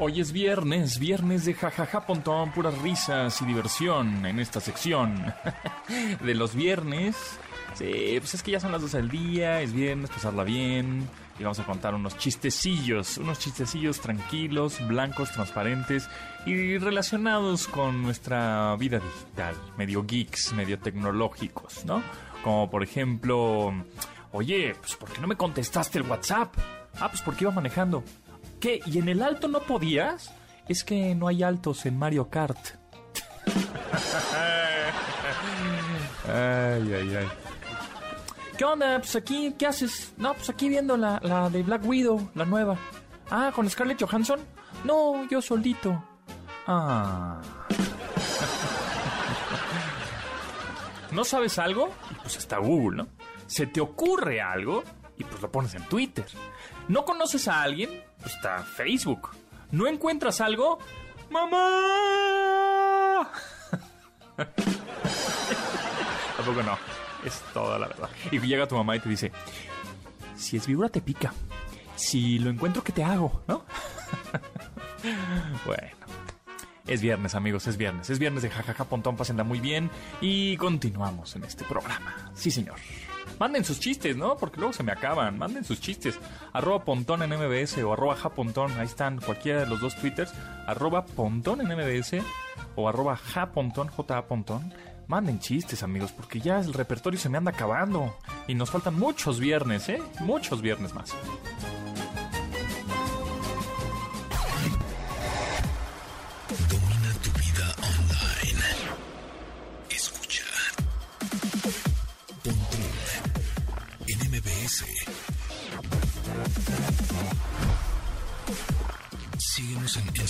[0.00, 5.34] Hoy es viernes, viernes de jajaja pontón, puras risas y diversión en esta sección
[6.24, 7.16] de los viernes.
[7.74, 11.08] Sí, pues es que ya son las 12 del día, es viernes, pasarla bien.
[11.40, 16.08] Y vamos a contar unos chistecillos, unos chistecillos tranquilos, blancos, transparentes
[16.46, 22.04] y relacionados con nuestra vida digital, medio geeks, medio tecnológicos, ¿no?
[22.44, 23.74] Como por ejemplo,
[24.30, 26.54] oye, pues ¿por qué no me contestaste el WhatsApp?
[27.00, 28.04] Ah, pues porque iba manejando.
[28.60, 28.80] ¿Qué?
[28.86, 30.32] ¿Y en el alto no podías?
[30.68, 32.58] Es que no hay altos en Mario Kart.
[36.26, 37.28] ay, ay, ay.
[38.56, 38.98] ¿Qué onda?
[38.98, 40.12] Pues aquí, ¿qué haces?
[40.16, 42.76] No, pues aquí viendo la, la de Black Widow, la nueva.
[43.30, 44.40] Ah, ¿con Scarlett Johansson?
[44.84, 46.02] No, yo solito.
[46.66, 47.40] Ah.
[51.12, 51.90] ¿No sabes algo?
[52.22, 53.08] Pues está Google, ¿no?
[53.46, 54.84] Se te ocurre algo
[55.16, 56.26] y pues lo pones en Twitter.
[56.88, 58.02] ¿No conoces a alguien?
[58.24, 59.30] Está Facebook.
[59.70, 60.78] ¿No encuentras algo?
[61.30, 61.58] ¡Mamá!
[66.36, 66.78] Tampoco no.
[67.24, 68.08] Es toda la verdad.
[68.30, 69.32] Y llega tu mamá y te dice:
[70.36, 71.32] Si es víbora, te pica.
[71.96, 73.42] Si lo encuentro, ¿qué te hago?
[73.48, 73.64] ¿No?
[75.66, 75.98] bueno.
[76.86, 78.08] Es viernes, amigos, es viernes.
[78.08, 79.90] Es viernes de jajaja pontón, pásenla muy bien.
[80.22, 82.30] Y continuamos en este programa.
[82.34, 82.76] Sí, señor.
[83.38, 84.36] Manden sus chistes, ¿no?
[84.36, 85.38] Porque luego se me acaban.
[85.38, 86.18] Manden sus chistes.
[86.52, 88.72] Arroba pontón en MBS o arroba japontón.
[88.78, 90.32] Ahí están cualquiera de los dos twitters.
[90.66, 92.16] Arroba pontón en MBS
[92.74, 94.72] o arroba japontón, J pontón.
[95.06, 98.14] Manden chistes, amigos, porque ya el repertorio se me anda acabando.
[98.46, 100.02] Y nos faltan muchos viernes, ¿eh?
[100.20, 101.14] Muchos viernes más.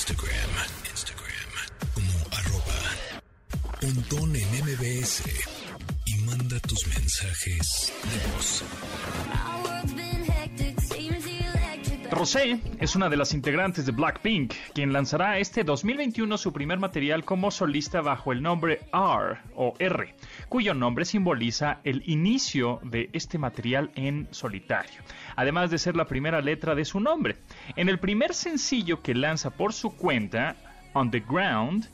[0.09, 0.51] Instagram,
[0.91, 1.51] Instagram.
[1.93, 2.81] Como arroba
[3.79, 5.23] pontón en MBS
[6.07, 8.65] y manda tus mensajes de voz.
[12.11, 17.23] Rosé es una de las integrantes de Blackpink, quien lanzará este 2021 su primer material
[17.23, 20.15] como solista bajo el nombre R o R,
[20.49, 25.01] cuyo nombre simboliza el inicio de este material en solitario,
[25.37, 27.37] además de ser la primera letra de su nombre.
[27.77, 30.57] En el primer sencillo que lanza por su cuenta,
[30.95, 31.89] On the Ground,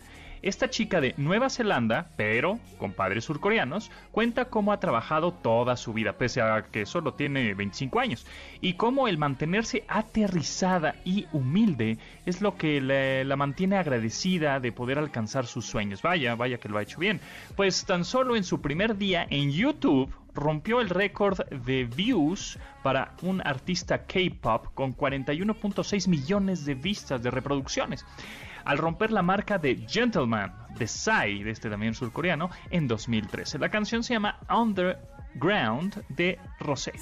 [0.44, 5.94] esta chica de Nueva Zelanda, pero con padres surcoreanos, cuenta cómo ha trabajado toda su
[5.94, 8.26] vida, pese a que solo tiene 25 años,
[8.60, 14.98] y cómo el mantenerse aterrizada y humilde es lo que la mantiene agradecida de poder
[14.98, 16.02] alcanzar sus sueños.
[16.02, 17.20] Vaya, vaya que lo ha hecho bien.
[17.56, 23.14] Pues tan solo en su primer día en YouTube rompió el récord de views para
[23.22, 28.04] un artista K-pop con 41.6 millones de vistas de reproducciones
[28.64, 33.58] al romper la marca de Gentleman de Psy, de este también surcoreano, en 2013.
[33.58, 36.92] La canción se llama Underground de Rosé.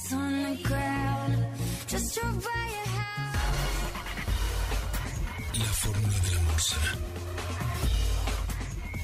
[5.54, 6.76] La fórmula de la morsa.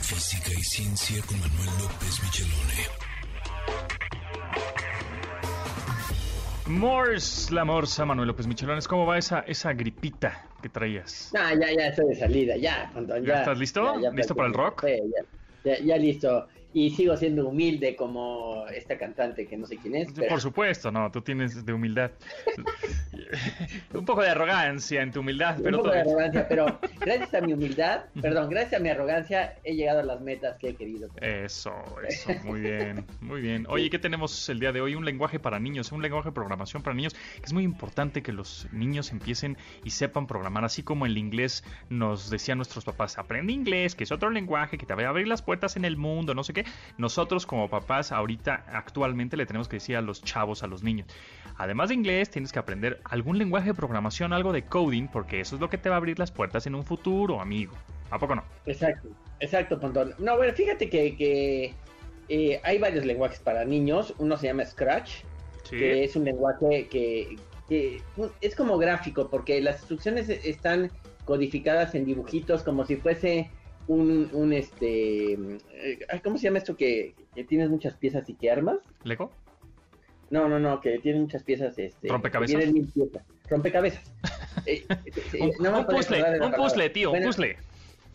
[0.01, 3.08] Física y ciencia con Manuel López Michelone.
[6.69, 8.87] Mors, la morsa, Manuel López Michelones.
[8.87, 11.31] ¿Cómo va esa, esa gripita que traías?
[11.33, 12.93] No, ya, ya estoy de salida, ya.
[13.23, 13.95] ¿Ya, estás listo?
[14.13, 14.85] ¿Listo para el rock?
[14.87, 14.97] Sí,
[15.65, 20.13] ya, ya, listo y sigo siendo humilde como esta cantante que no sé quién es.
[20.13, 22.11] Por supuesto, no, tú tienes de humildad.
[23.95, 25.79] un poco de arrogancia en tu humildad, pero...
[25.79, 29.75] Un poco de arrogancia, pero gracias a mi humildad, perdón, gracias a mi arrogancia he
[29.75, 31.09] llegado a las metas que he querido.
[31.21, 31.73] Eso,
[32.07, 33.67] eso, muy bien, muy bien.
[33.69, 34.95] Oye, ¿qué tenemos el día de hoy?
[34.95, 38.33] Un lenguaje para niños, un lenguaje de programación para niños, que es muy importante que
[38.33, 43.53] los niños empiecen y sepan programar, así como el inglés nos decían nuestros papás, aprende
[43.53, 46.35] inglés, que es otro lenguaje que te va a abrir las puertas en el mundo,
[46.35, 46.58] no sé qué
[46.97, 51.07] nosotros como papás ahorita actualmente le tenemos que decir a los chavos, a los niños,
[51.57, 55.57] además de inglés tienes que aprender algún lenguaje de programación, algo de coding, porque eso
[55.57, 57.75] es lo que te va a abrir las puertas en un futuro, amigo.
[58.11, 58.45] ¿A poco no?
[58.67, 59.09] Exacto,
[59.41, 60.15] exacto, Pontón.
[60.19, 61.75] No, bueno, fíjate que,
[62.29, 64.15] eh, hay varios lenguajes para niños.
[64.19, 65.23] Uno se llama Scratch,
[65.69, 67.37] que es un lenguaje que,
[67.69, 68.03] que,
[68.41, 70.91] es como gráfico, porque las instrucciones están
[71.25, 73.51] codificadas en dibujitos como si fuese
[73.89, 77.15] un, un este, eh, ¿cómo se llama esto que,
[77.49, 78.79] tienes muchas piezas y que armas?
[79.05, 79.31] ¿Lego?
[80.31, 82.65] No, no, no, que tiene muchas piezas, este, rompecabezas.
[83.49, 84.13] Rompecabezas.
[84.67, 87.57] Eh, eh, un, puzzle, un puzzle, tío, un puzzle.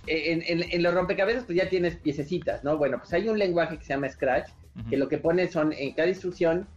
[0.05, 2.77] En, en, los rompecabezas pues ya tienes piececitas, ¿no?
[2.77, 4.49] Bueno, pues hay un lenguaje que se llama Scratch,
[4.89, 6.67] que lo que pone son, en cada instrucción,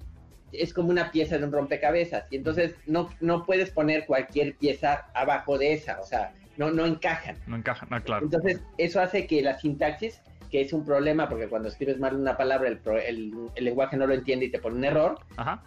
[0.53, 5.07] es como una pieza de un rompecabezas, y entonces no, no puedes poner cualquier pieza
[5.13, 7.37] abajo de esa, o sea, no, no encajan.
[7.47, 8.25] No encajan, ah, claro.
[8.25, 12.37] Entonces, eso hace que la sintaxis, que es un problema, porque cuando escribes mal una
[12.37, 15.19] palabra, el, el, lenguaje no lo entiende y te pone un error,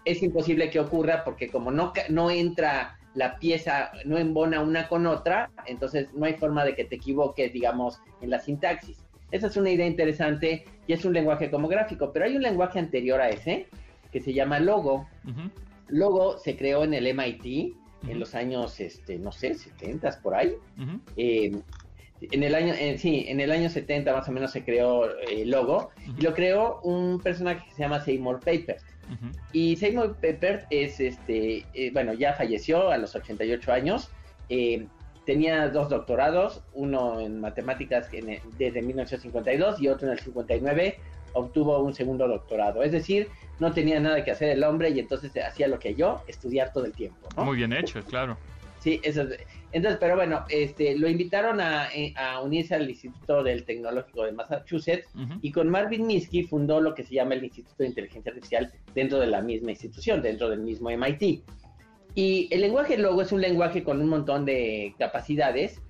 [0.05, 5.05] es imposible que ocurra porque como no, no entra la pieza, no embona una con
[5.07, 9.03] otra, entonces no hay forma de que te equivoques, digamos, en la sintaxis.
[9.31, 12.79] Esa es una idea interesante y es un lenguaje como gráfico, pero hay un lenguaje
[12.79, 13.67] anterior a ese
[14.11, 15.07] que se llama Logo.
[15.87, 17.75] Logo se creó en el MIT
[18.07, 20.53] en los años, este, no sé, 70 por ahí.
[21.17, 21.51] Eh,
[22.21, 25.45] en el año, sí, en el año 70 más o menos se creó el eh,
[25.45, 28.81] logo y lo creó un personaje que se llama Seymour Papert.
[29.53, 34.09] Y Seymour Papert es, este, eh, bueno, ya falleció a los 88 años.
[35.25, 38.09] tenía dos doctorados, uno en matemáticas
[38.57, 40.97] desde 1952 y otro en el 59
[41.33, 42.83] obtuvo un segundo doctorado.
[42.83, 43.27] Es decir,
[43.59, 46.85] no tenía nada que hacer el hombre y entonces hacía lo que yo, estudiar todo
[46.85, 47.27] el tiempo.
[47.37, 48.37] Muy bien hecho, claro.
[48.79, 49.39] Sí, eso es.
[49.71, 52.13] Entonces, pero bueno, este, lo invitaron a, eh,
[52.43, 55.07] unirse al Instituto del Tecnológico de Massachusetts
[55.41, 59.19] y con Marvin Minsky fundó lo que se llama el Instituto de Inteligencia Artificial dentro
[59.19, 61.43] de la misma institución, dentro del mismo MIT.
[62.15, 65.81] Y el lenguaje Logo es un lenguaje con un montón de capacidades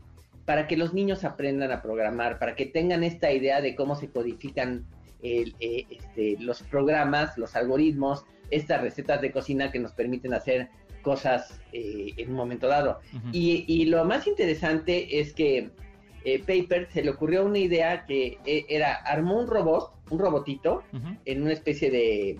[0.45, 4.10] para que los niños aprendan a programar, para que tengan esta idea de cómo se
[4.10, 4.86] codifican
[5.21, 10.69] eh, este, los programas, los algoritmos, estas recetas de cocina que nos permiten hacer
[11.01, 12.99] cosas eh, en un momento dado.
[13.32, 15.71] y, lo más interesante es que
[16.25, 20.84] eh, Paper se le ocurrió una idea que era, armó un robot, un robotito,
[21.25, 22.39] en una especie de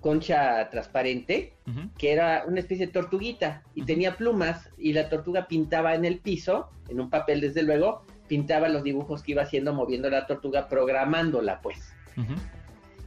[0.00, 1.54] concha transparente,
[1.96, 6.18] que era una especie de tortuguita, y tenía plumas, y la tortuga pintaba en el
[6.18, 10.68] piso, en un papel desde luego, pintaba los dibujos que iba haciendo moviendo la tortuga,
[10.68, 11.94] programándola pues.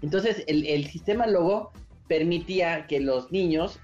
[0.01, 1.71] Entonces, el, sistema Logo
[2.07, 3.79] permitía que los niños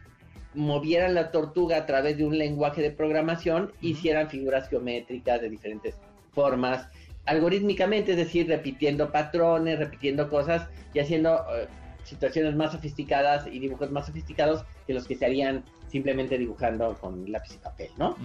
[0.54, 5.96] movieran la tortuga a través de un lenguaje de programación, hicieran figuras geométricas de diferentes
[6.34, 6.88] formas,
[7.26, 11.68] algorítmicamente, es decir, repitiendo patrones, repitiendo cosas y haciendo eh,
[12.04, 17.32] situaciones más sofisticadas y dibujos más sofisticados que los que se harían simplemente dibujando con
[17.32, 18.18] lápiz y papel, ¿no?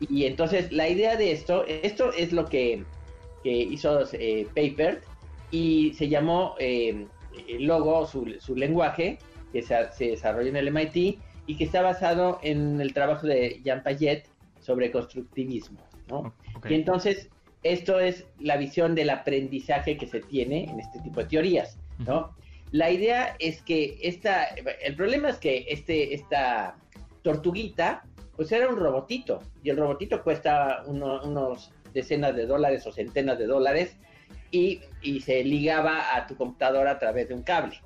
[0.00, 2.84] y, entonces la idea de esto, esto es lo que,
[3.44, 5.02] hizo eh, Paper
[5.50, 7.06] y se llamó eh,
[7.48, 9.18] el logo, su, lenguaje,
[9.52, 13.82] que se, desarrolló en el MIT y que está basado en el trabajo de Jean
[13.82, 14.24] Payet
[14.60, 15.80] sobre constructivismo.
[16.08, 16.34] ¿no?
[16.68, 17.30] Y entonces,
[17.62, 21.78] esto es la visión del aprendizaje que se tiene en este tipo de teorías.
[21.98, 22.34] ¿no?
[22.72, 26.76] La idea es que esta, el problema es que este, esta
[27.22, 28.04] tortuguita,
[28.34, 33.46] pues era un robotito, y el robotito cuesta unos decenas de dólares o centenas de
[33.46, 33.96] dólares,
[35.02, 37.80] y, se ligaba a tu computadora a través de un cable.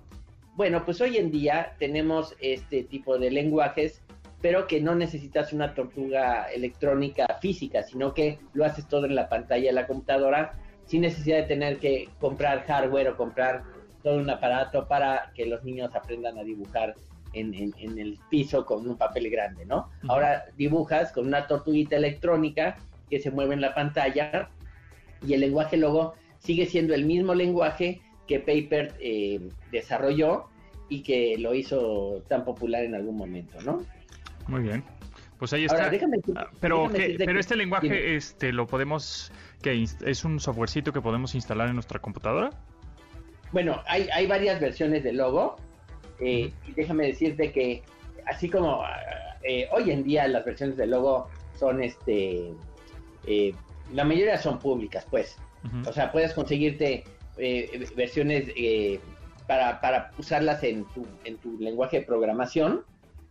[0.55, 4.03] Bueno, pues hoy en día tenemos este tipo de lenguajes,
[4.41, 9.29] pero que no necesitas una tortuga electrónica física, sino que lo haces todo en la
[9.29, 10.53] pantalla de la computadora
[10.87, 13.63] sin necesidad de tener que comprar hardware o comprar
[14.03, 16.95] todo un aparato para que los niños aprendan a dibujar
[17.33, 19.89] en, el piso con un papel grande, ¿no?
[20.09, 22.77] Ahora dibujas con una tortuguita electrónica
[23.09, 24.51] que se mueve en la pantalla
[25.25, 30.47] y el lenguaje luego sigue siendo el mismo lenguaje que Paper eh, desarrolló
[30.89, 33.85] y que lo hizo tan popular en algún momento, ¿no?
[34.49, 34.83] Muy bien.
[35.39, 35.91] Pues ahí está.
[36.37, 41.69] Ah, pero pero este lenguaje este lo podemos que es un softwarecito que podemos instalar
[41.69, 42.51] en nuestra computadora.
[43.53, 45.57] Bueno, hay, hay varias versiones de Logo.
[46.21, 47.83] Eh, y déjame decirte que
[48.27, 48.83] así como
[49.43, 52.53] eh, hoy en día las versiones de Logo son este
[53.27, 53.55] eh,
[53.93, 55.37] la mayoría son públicas, pues.
[55.87, 57.05] O sea, puedes conseguirte
[57.97, 58.49] versiones
[59.47, 62.85] para, para usarlas en tu, en tu lenguaje de programación.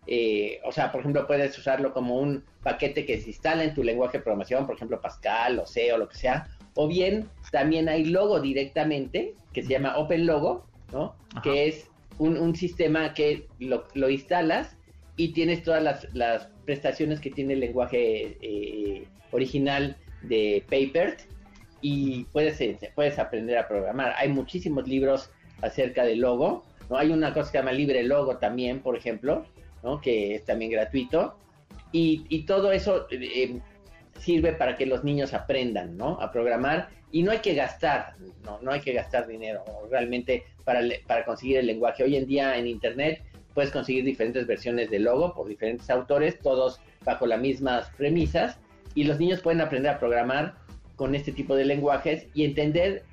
[0.05, 3.83] Eh, o sea, por ejemplo, puedes usarlo como un paquete que se instala en tu
[3.83, 6.47] lenguaje de programación, por ejemplo, Pascal o C o lo que sea.
[6.73, 11.15] O bien, también hay logo directamente, que se llama Open Logo, ¿no?
[11.43, 14.75] Que es un, sistema que lo, instalas
[15.15, 21.17] y tienes todas las, prestaciones que tiene el lenguaje eh, original de Paper
[21.81, 24.13] y puedes, eh, puedes aprender a programar.
[24.17, 26.97] Hay muchísimos libros acerca de logo, ¿no?
[26.97, 29.45] Hay una cosa que se llama Libre Logo también, por ejemplo,
[30.01, 31.35] que es también gratuito.
[31.91, 33.59] Y, todo eso eh,
[34.19, 36.21] sirve para que los niños aprendan ¿no?
[36.21, 38.13] a programar y no hay que gastar,
[38.43, 42.03] no, no hay que gastar dinero realmente para, para conseguir el lenguaje.
[42.03, 43.23] Hoy en día en Internet
[43.55, 48.59] puedes conseguir diferentes versiones de logo por diferentes autores, todos bajo las mismas premisas,
[48.93, 50.55] y los niños pueden aprender a programar
[50.99, 53.03] con este tipo de lenguajes y entender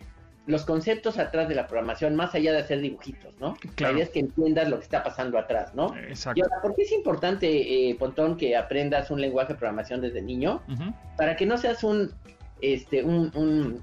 [0.49, 3.57] los conceptos atrás de la programación, más allá de hacer dibujitos, ¿no?
[3.79, 5.97] La idea es que entiendas lo que está pasando atrás, ¿no?
[5.97, 6.41] Exacto.
[6.41, 7.47] Y ahora, ¿por qué es importante,
[7.91, 10.63] eh, Pontón, que aprendas un lenguaje de programación desde niño?
[11.17, 12.11] Para que no seas un,
[12.61, 13.81] este, un,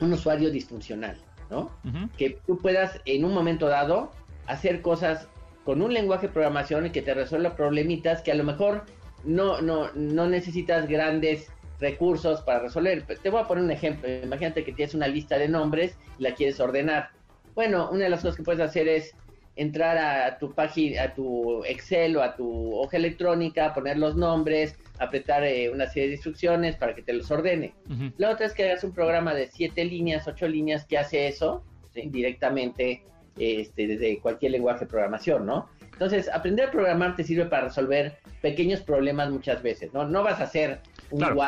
[0.00, 1.16] un, usuario disfuncional,
[1.48, 1.70] ¿no?
[2.18, 4.10] Que tú puedas, en un momento dado,
[4.48, 5.28] hacer cosas
[5.64, 8.86] con un lenguaje de programación y que te resuelva problemitas que a lo mejor
[9.22, 11.48] no, no, no necesitas grandes
[11.80, 13.04] recursos para resolver.
[13.22, 14.08] Te voy a poner un ejemplo.
[14.22, 17.10] Imagínate que tienes una lista de nombres y la quieres ordenar.
[17.54, 19.14] Bueno, una de las cosas que puedes hacer es
[19.56, 24.76] entrar a tu página, a tu Excel o a tu hoja electrónica, poner los nombres,
[24.98, 27.74] apretar eh, una serie de instrucciones para que te los ordene.
[28.18, 31.64] La otra es que hagas un programa de siete líneas, ocho líneas que hace eso
[31.94, 33.02] directamente
[33.38, 35.68] este, desde cualquier lenguaje de programación, ¿no?
[35.92, 40.06] Entonces, aprender a programar te sirve para resolver pequeños problemas muchas veces, ¿no?
[40.06, 41.38] No vas a hacer un claro.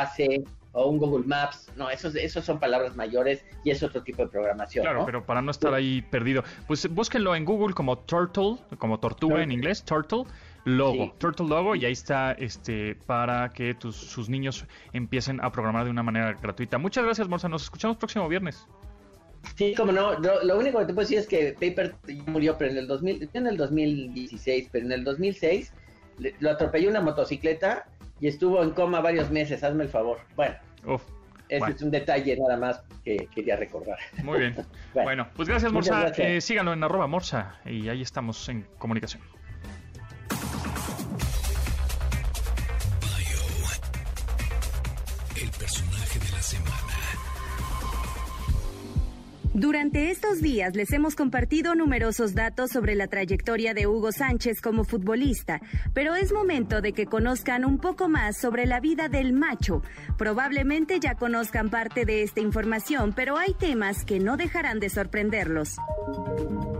[0.73, 1.71] o un Google Maps.
[1.77, 4.85] No, esos, esos son palabras mayores y es otro tipo de programación.
[4.85, 9.43] Claro, pero para no estar ahí perdido, pues búsquenlo en Google como Turtle, como tortuga
[9.43, 10.25] en inglés, Turtle.
[10.65, 15.85] Logo, Turtle Logo, y ahí está este para que tus, sus niños empiecen a programar
[15.85, 16.77] de una manera gratuita.
[16.77, 17.49] Muchas gracias, Morsa.
[17.49, 18.67] Nos escuchamos próximo viernes.
[19.57, 21.95] Sí, como no, lo, único que te puedo decir es que Paper
[22.27, 25.73] murió pero en el 2000, en el 2016, pero en el 2006
[26.41, 27.87] lo atropelló una motocicleta
[28.21, 30.19] y estuvo en coma varios meses, hazme el favor.
[30.37, 30.55] Bueno,
[31.49, 33.99] ese es un detalle nada más que quería recordar.
[34.23, 34.57] Muy bien.
[34.95, 36.09] bueno, pues gracias, Morsa.
[36.17, 39.23] Eh, síganlo en arroba Morsa y ahí estamos en comunicación.
[45.41, 47.38] el personaje de la semana.
[49.59, 54.85] Durante estos días les hemos compartido numerosos datos sobre la trayectoria de Hugo Sánchez como
[54.85, 55.61] futbolista,
[55.93, 59.83] pero es momento de que conozcan un poco más sobre la vida del macho.
[60.17, 65.75] Probablemente ya conozcan parte de esta información, pero hay temas que no dejarán de sorprenderlos.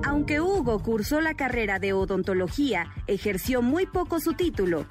[0.05, 4.87] Aunque Hugo cursó la carrera de odontología, ejerció muy poco su título.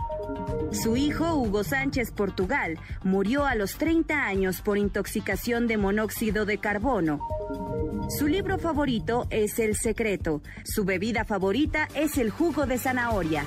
[0.71, 6.57] Su hijo, Hugo Sánchez Portugal, murió a los 30 años por intoxicación de monóxido de
[6.59, 7.19] carbono.
[8.09, 10.41] Su libro favorito es El Secreto.
[10.63, 13.43] Su bebida favorita es el jugo de zanahoria.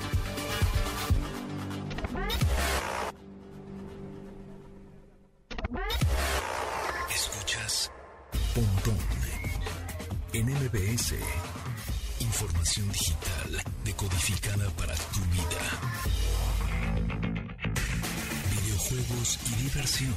[7.09, 7.91] Escuchas
[8.53, 8.97] Pontón
[10.33, 11.15] en MBS.
[12.19, 16.10] Información digital decodificada para tu vida.
[18.91, 20.13] Videojuegos y diversión.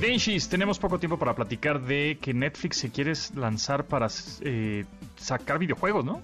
[0.00, 4.08] Denshis, tenemos poco tiempo para platicar de que Netflix se quiere lanzar para
[4.40, 4.84] eh,
[5.16, 6.22] sacar videojuegos, ¿no?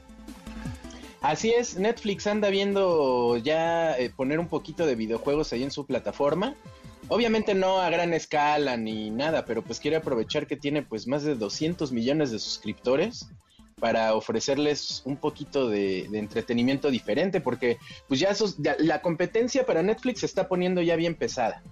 [1.21, 5.87] Así es, Netflix anda viendo ya eh, poner un poquito de videojuegos ahí en su
[5.87, 6.57] plataforma.
[7.07, 11.23] Obviamente no a gran escala ni nada, pero pues quiere aprovechar que tiene pues más
[11.23, 13.29] de 200 millones de suscriptores
[13.83, 20.21] para ofrecerles un poquito de, entretenimiento diferente, porque pues ya, ya la competencia para Netflix
[20.21, 21.65] se está poniendo ya bien pesada.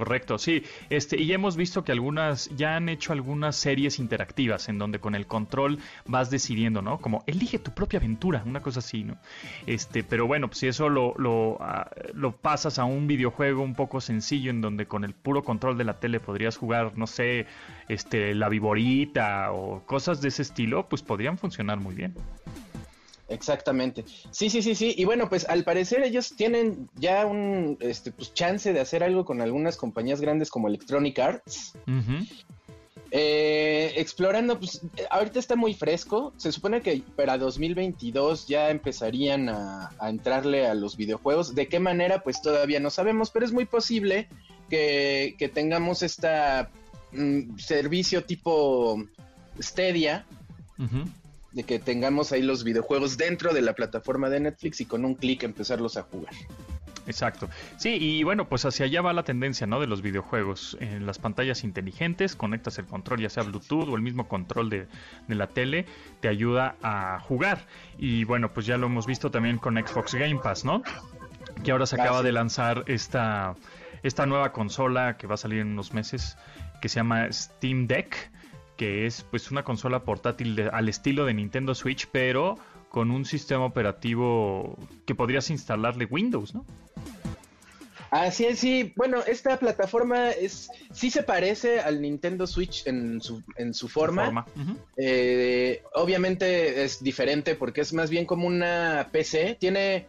[0.00, 0.62] Correcto, sí.
[0.88, 5.14] Este, y hemos visto que algunas, ya han hecho algunas series interactivas en donde con
[5.14, 6.96] el control vas decidiendo, ¿no?
[6.96, 9.18] Como elige tu propia aventura, una cosa así, ¿no?
[9.66, 13.74] Este, pero bueno, pues si eso lo, lo, ah, lo pasas a un videojuego un
[13.74, 17.46] poco sencillo en donde con el puro control de la tele podrías jugar, no sé,
[17.90, 22.14] este, la viborita o cosas de ese estilo, pues podrían funcionar muy bien.
[23.30, 24.04] Exactamente.
[24.32, 24.92] Sí, sí, sí, sí.
[24.96, 29.24] Y bueno, pues al parecer ellos tienen ya un este, pues, chance de hacer algo
[29.24, 31.74] con algunas compañías grandes como Electronic Arts.
[33.12, 36.32] Eh, explorando, pues ahorita está muy fresco.
[36.36, 41.54] Se supone que para 2022 ya empezarían a, entrarle a los videojuegos.
[41.54, 42.24] ¿De qué manera?
[42.24, 44.28] Pues todavía no sabemos, pero es muy posible
[44.68, 46.28] que, tengamos este
[47.58, 49.04] servicio tipo
[49.60, 50.26] Stadia
[51.52, 55.14] de que tengamos ahí los videojuegos dentro de la plataforma de Netflix y con un
[55.14, 56.32] clic empezarlos a jugar.
[57.06, 57.48] Exacto.
[57.76, 59.80] Sí, y bueno, pues hacia allá va la tendencia, ¿no?
[59.80, 60.76] De los videojuegos.
[60.80, 64.86] En las pantallas inteligentes, conectas el control, ya sea Bluetooth o el mismo control de,
[65.28, 65.86] la tele,
[66.20, 67.66] te ayuda a jugar.
[67.98, 70.82] Y bueno, pues ya lo hemos visto también con Xbox Game Pass, ¿no?
[71.64, 73.56] Que ahora se acaba de lanzar esta,
[74.02, 76.36] esta nueva consola que va a salir en unos meses,
[76.80, 78.30] que se llama Steam Deck
[78.80, 82.58] que es pues una consola portátil al estilo de Nintendo Switch, pero
[82.88, 86.64] con un sistema operativo que podrías instalarle Windows, ¿no?
[88.10, 88.94] Así es, sí.
[88.96, 94.46] Bueno, esta plataforma es sí se parece al Nintendo Switch en su, en su forma.
[94.96, 99.58] Eh, obviamente es diferente porque es más bien como una PC.
[99.60, 100.06] Tiene eh,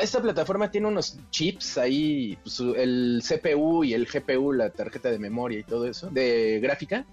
[0.00, 5.18] esta plataforma tiene unos chips ahí, pues, el CPU y el GPU, la tarjeta de
[5.18, 7.04] memoria y todo eso, de gráfica.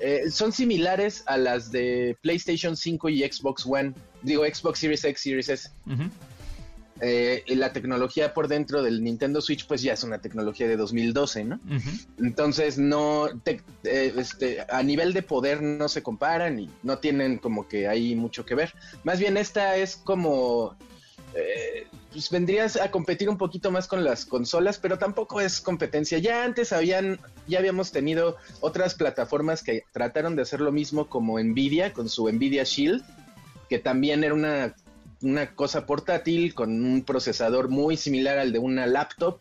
[0.00, 3.92] Eh, son similares a las de PlayStation 5 y Xbox One,
[4.22, 5.70] digo Xbox Series X, Series S.
[7.02, 11.44] Eh, la tecnología por dentro del Nintendo Switch pues ya es una tecnología de 2012,
[11.44, 11.60] ¿no?
[12.18, 13.62] Entonces no, eh,
[14.16, 18.44] este, a nivel de poder no se comparan y no tienen como que hay mucho
[18.44, 18.74] que ver.
[19.02, 20.76] Más bien esta es como
[22.12, 26.18] pues vendrías a competir un poquito más con las consolas, pero tampoco es competencia.
[26.18, 31.38] Ya antes habían, ya habíamos tenido otras plataformas que trataron de hacer lo mismo como
[31.38, 33.04] Nvidia con su Nvidia Shield,
[33.68, 34.74] que también era una,
[35.22, 39.38] una cosa portátil con un procesador muy similar al de una laptop,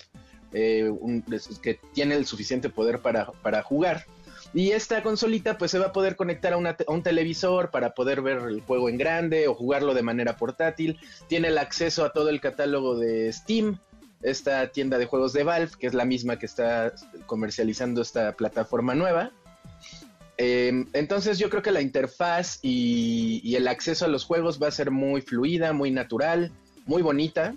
[0.52, 0.92] eh,
[1.62, 4.06] que tiene el suficiente poder para, para jugar.
[4.54, 8.38] Y esta consolita pues se va a poder conectar a, un televisor para poder ver
[8.38, 11.00] el juego en grande o jugarlo de manera portátil.
[11.28, 13.78] Tiene el acceso a todo el catálogo de Steam,
[14.24, 16.94] esta tienda de juegos de Valve, que es la misma que está
[17.28, 19.32] comercializando esta plataforma nueva.
[20.38, 24.72] Em, entonces yo creo que la interfaz y, el acceso a los juegos va a
[24.72, 26.52] ser muy fluida, muy natural,
[26.86, 27.56] muy bonita.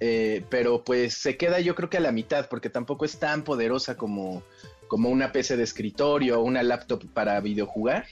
[0.00, 3.42] Eh, pero pues se queda yo creo que a la mitad porque tampoco es tan
[3.42, 4.44] poderosa como,
[4.88, 8.06] como una PC de escritorio o una laptop para videojugar.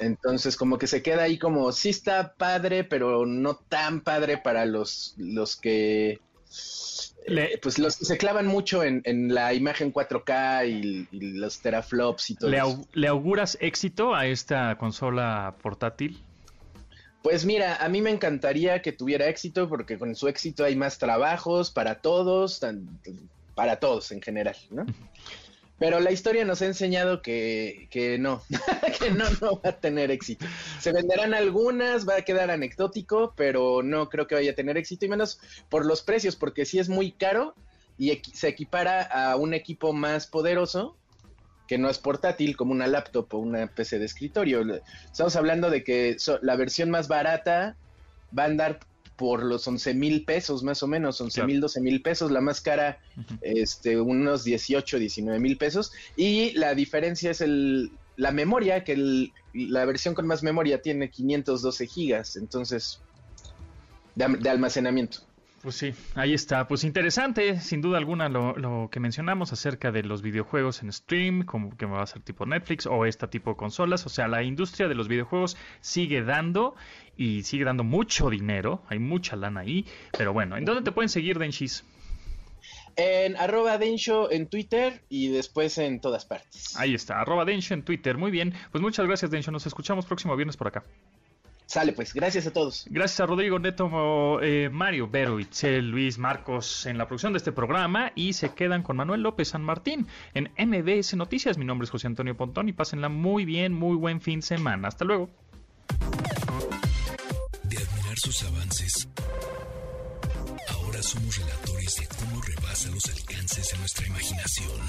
[0.00, 4.66] Entonces, como que se queda ahí como, sí está padre, pero no tan padre para
[4.66, 6.20] los, los que...
[7.26, 9.02] Eh, pues los que se clavan mucho en,
[9.34, 12.86] la imagen 4K y, los teraflops y todo ¿Le, eso.
[12.92, 16.22] ¿Le auguras éxito a esta consola portátil?
[17.24, 20.98] Pues mira, a mí me encantaría que tuviera éxito porque con su éxito hay más
[20.98, 22.60] trabajos para todos,
[23.54, 24.84] para todos en general, ¿no?
[25.78, 28.42] Pero la historia nos ha enseñado que, que no,
[28.98, 30.46] que no, no va a tener éxito.
[30.78, 35.04] Se venderán algunas, va a quedar anecdótico, pero no creo que vaya a tener éxito,
[35.04, 37.54] y menos por los precios, porque sí es muy caro
[37.98, 40.96] y se equipara a un equipo más poderoso,
[41.66, 44.62] que no es portátil, como una laptop o una PC de escritorio.
[45.04, 47.76] Estamos hablando de que la versión más barata
[48.36, 48.80] va a andar
[49.16, 52.60] por los 11 mil pesos más o menos, 11 mil, 12 mil pesos, la más
[52.60, 53.00] cara
[53.42, 55.92] este, unos 18, 19 mil pesos.
[56.16, 61.86] Y la diferencia es el, la memoria, que la versión con más memoria tiene 512
[61.86, 63.00] gigas, entonces
[64.14, 65.18] de almacenamiento.
[65.64, 66.68] Pues sí, ahí está.
[66.68, 71.74] Pues interesante, sin duda alguna, lo, que mencionamos acerca de los videojuegos en stream, como
[71.74, 74.04] que va a ser tipo Netflix o este tipo de consolas.
[74.04, 76.74] O sea, la industria de los videojuegos sigue dando
[77.16, 78.82] y sigue dando mucho dinero.
[78.88, 79.86] Hay mucha lana ahí.
[80.18, 81.82] Pero bueno, ¿en dónde te pueden seguir, Denshis?
[82.96, 86.76] En arroba Densho en Twitter y después en todas partes.
[86.76, 88.18] Ahí está, arroba Densho en Twitter.
[88.18, 88.52] Muy bien.
[88.70, 89.50] Pues muchas gracias, Densho.
[89.50, 90.84] Nos escuchamos próximo viernes por acá.
[91.74, 92.86] Sale pues, gracias a todos.
[92.88, 97.50] Gracias a Rodrigo Neto, eh, Mario Vero, Itzel, Luis Marcos en la producción de este
[97.50, 101.58] programa y se quedan con Manuel López San Martín en MBS Noticias.
[101.58, 104.86] Mi nombre es José Antonio Pontón y pásenla muy bien, muy buen fin de semana.
[104.86, 105.30] Hasta luego.
[107.64, 109.08] De admirar sus avances
[110.74, 114.80] Ahora somos relatores de cómo rebasa los alcances de nuestra imaginación.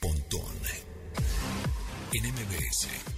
[0.00, 0.54] Pontón
[2.12, 3.15] en MBS.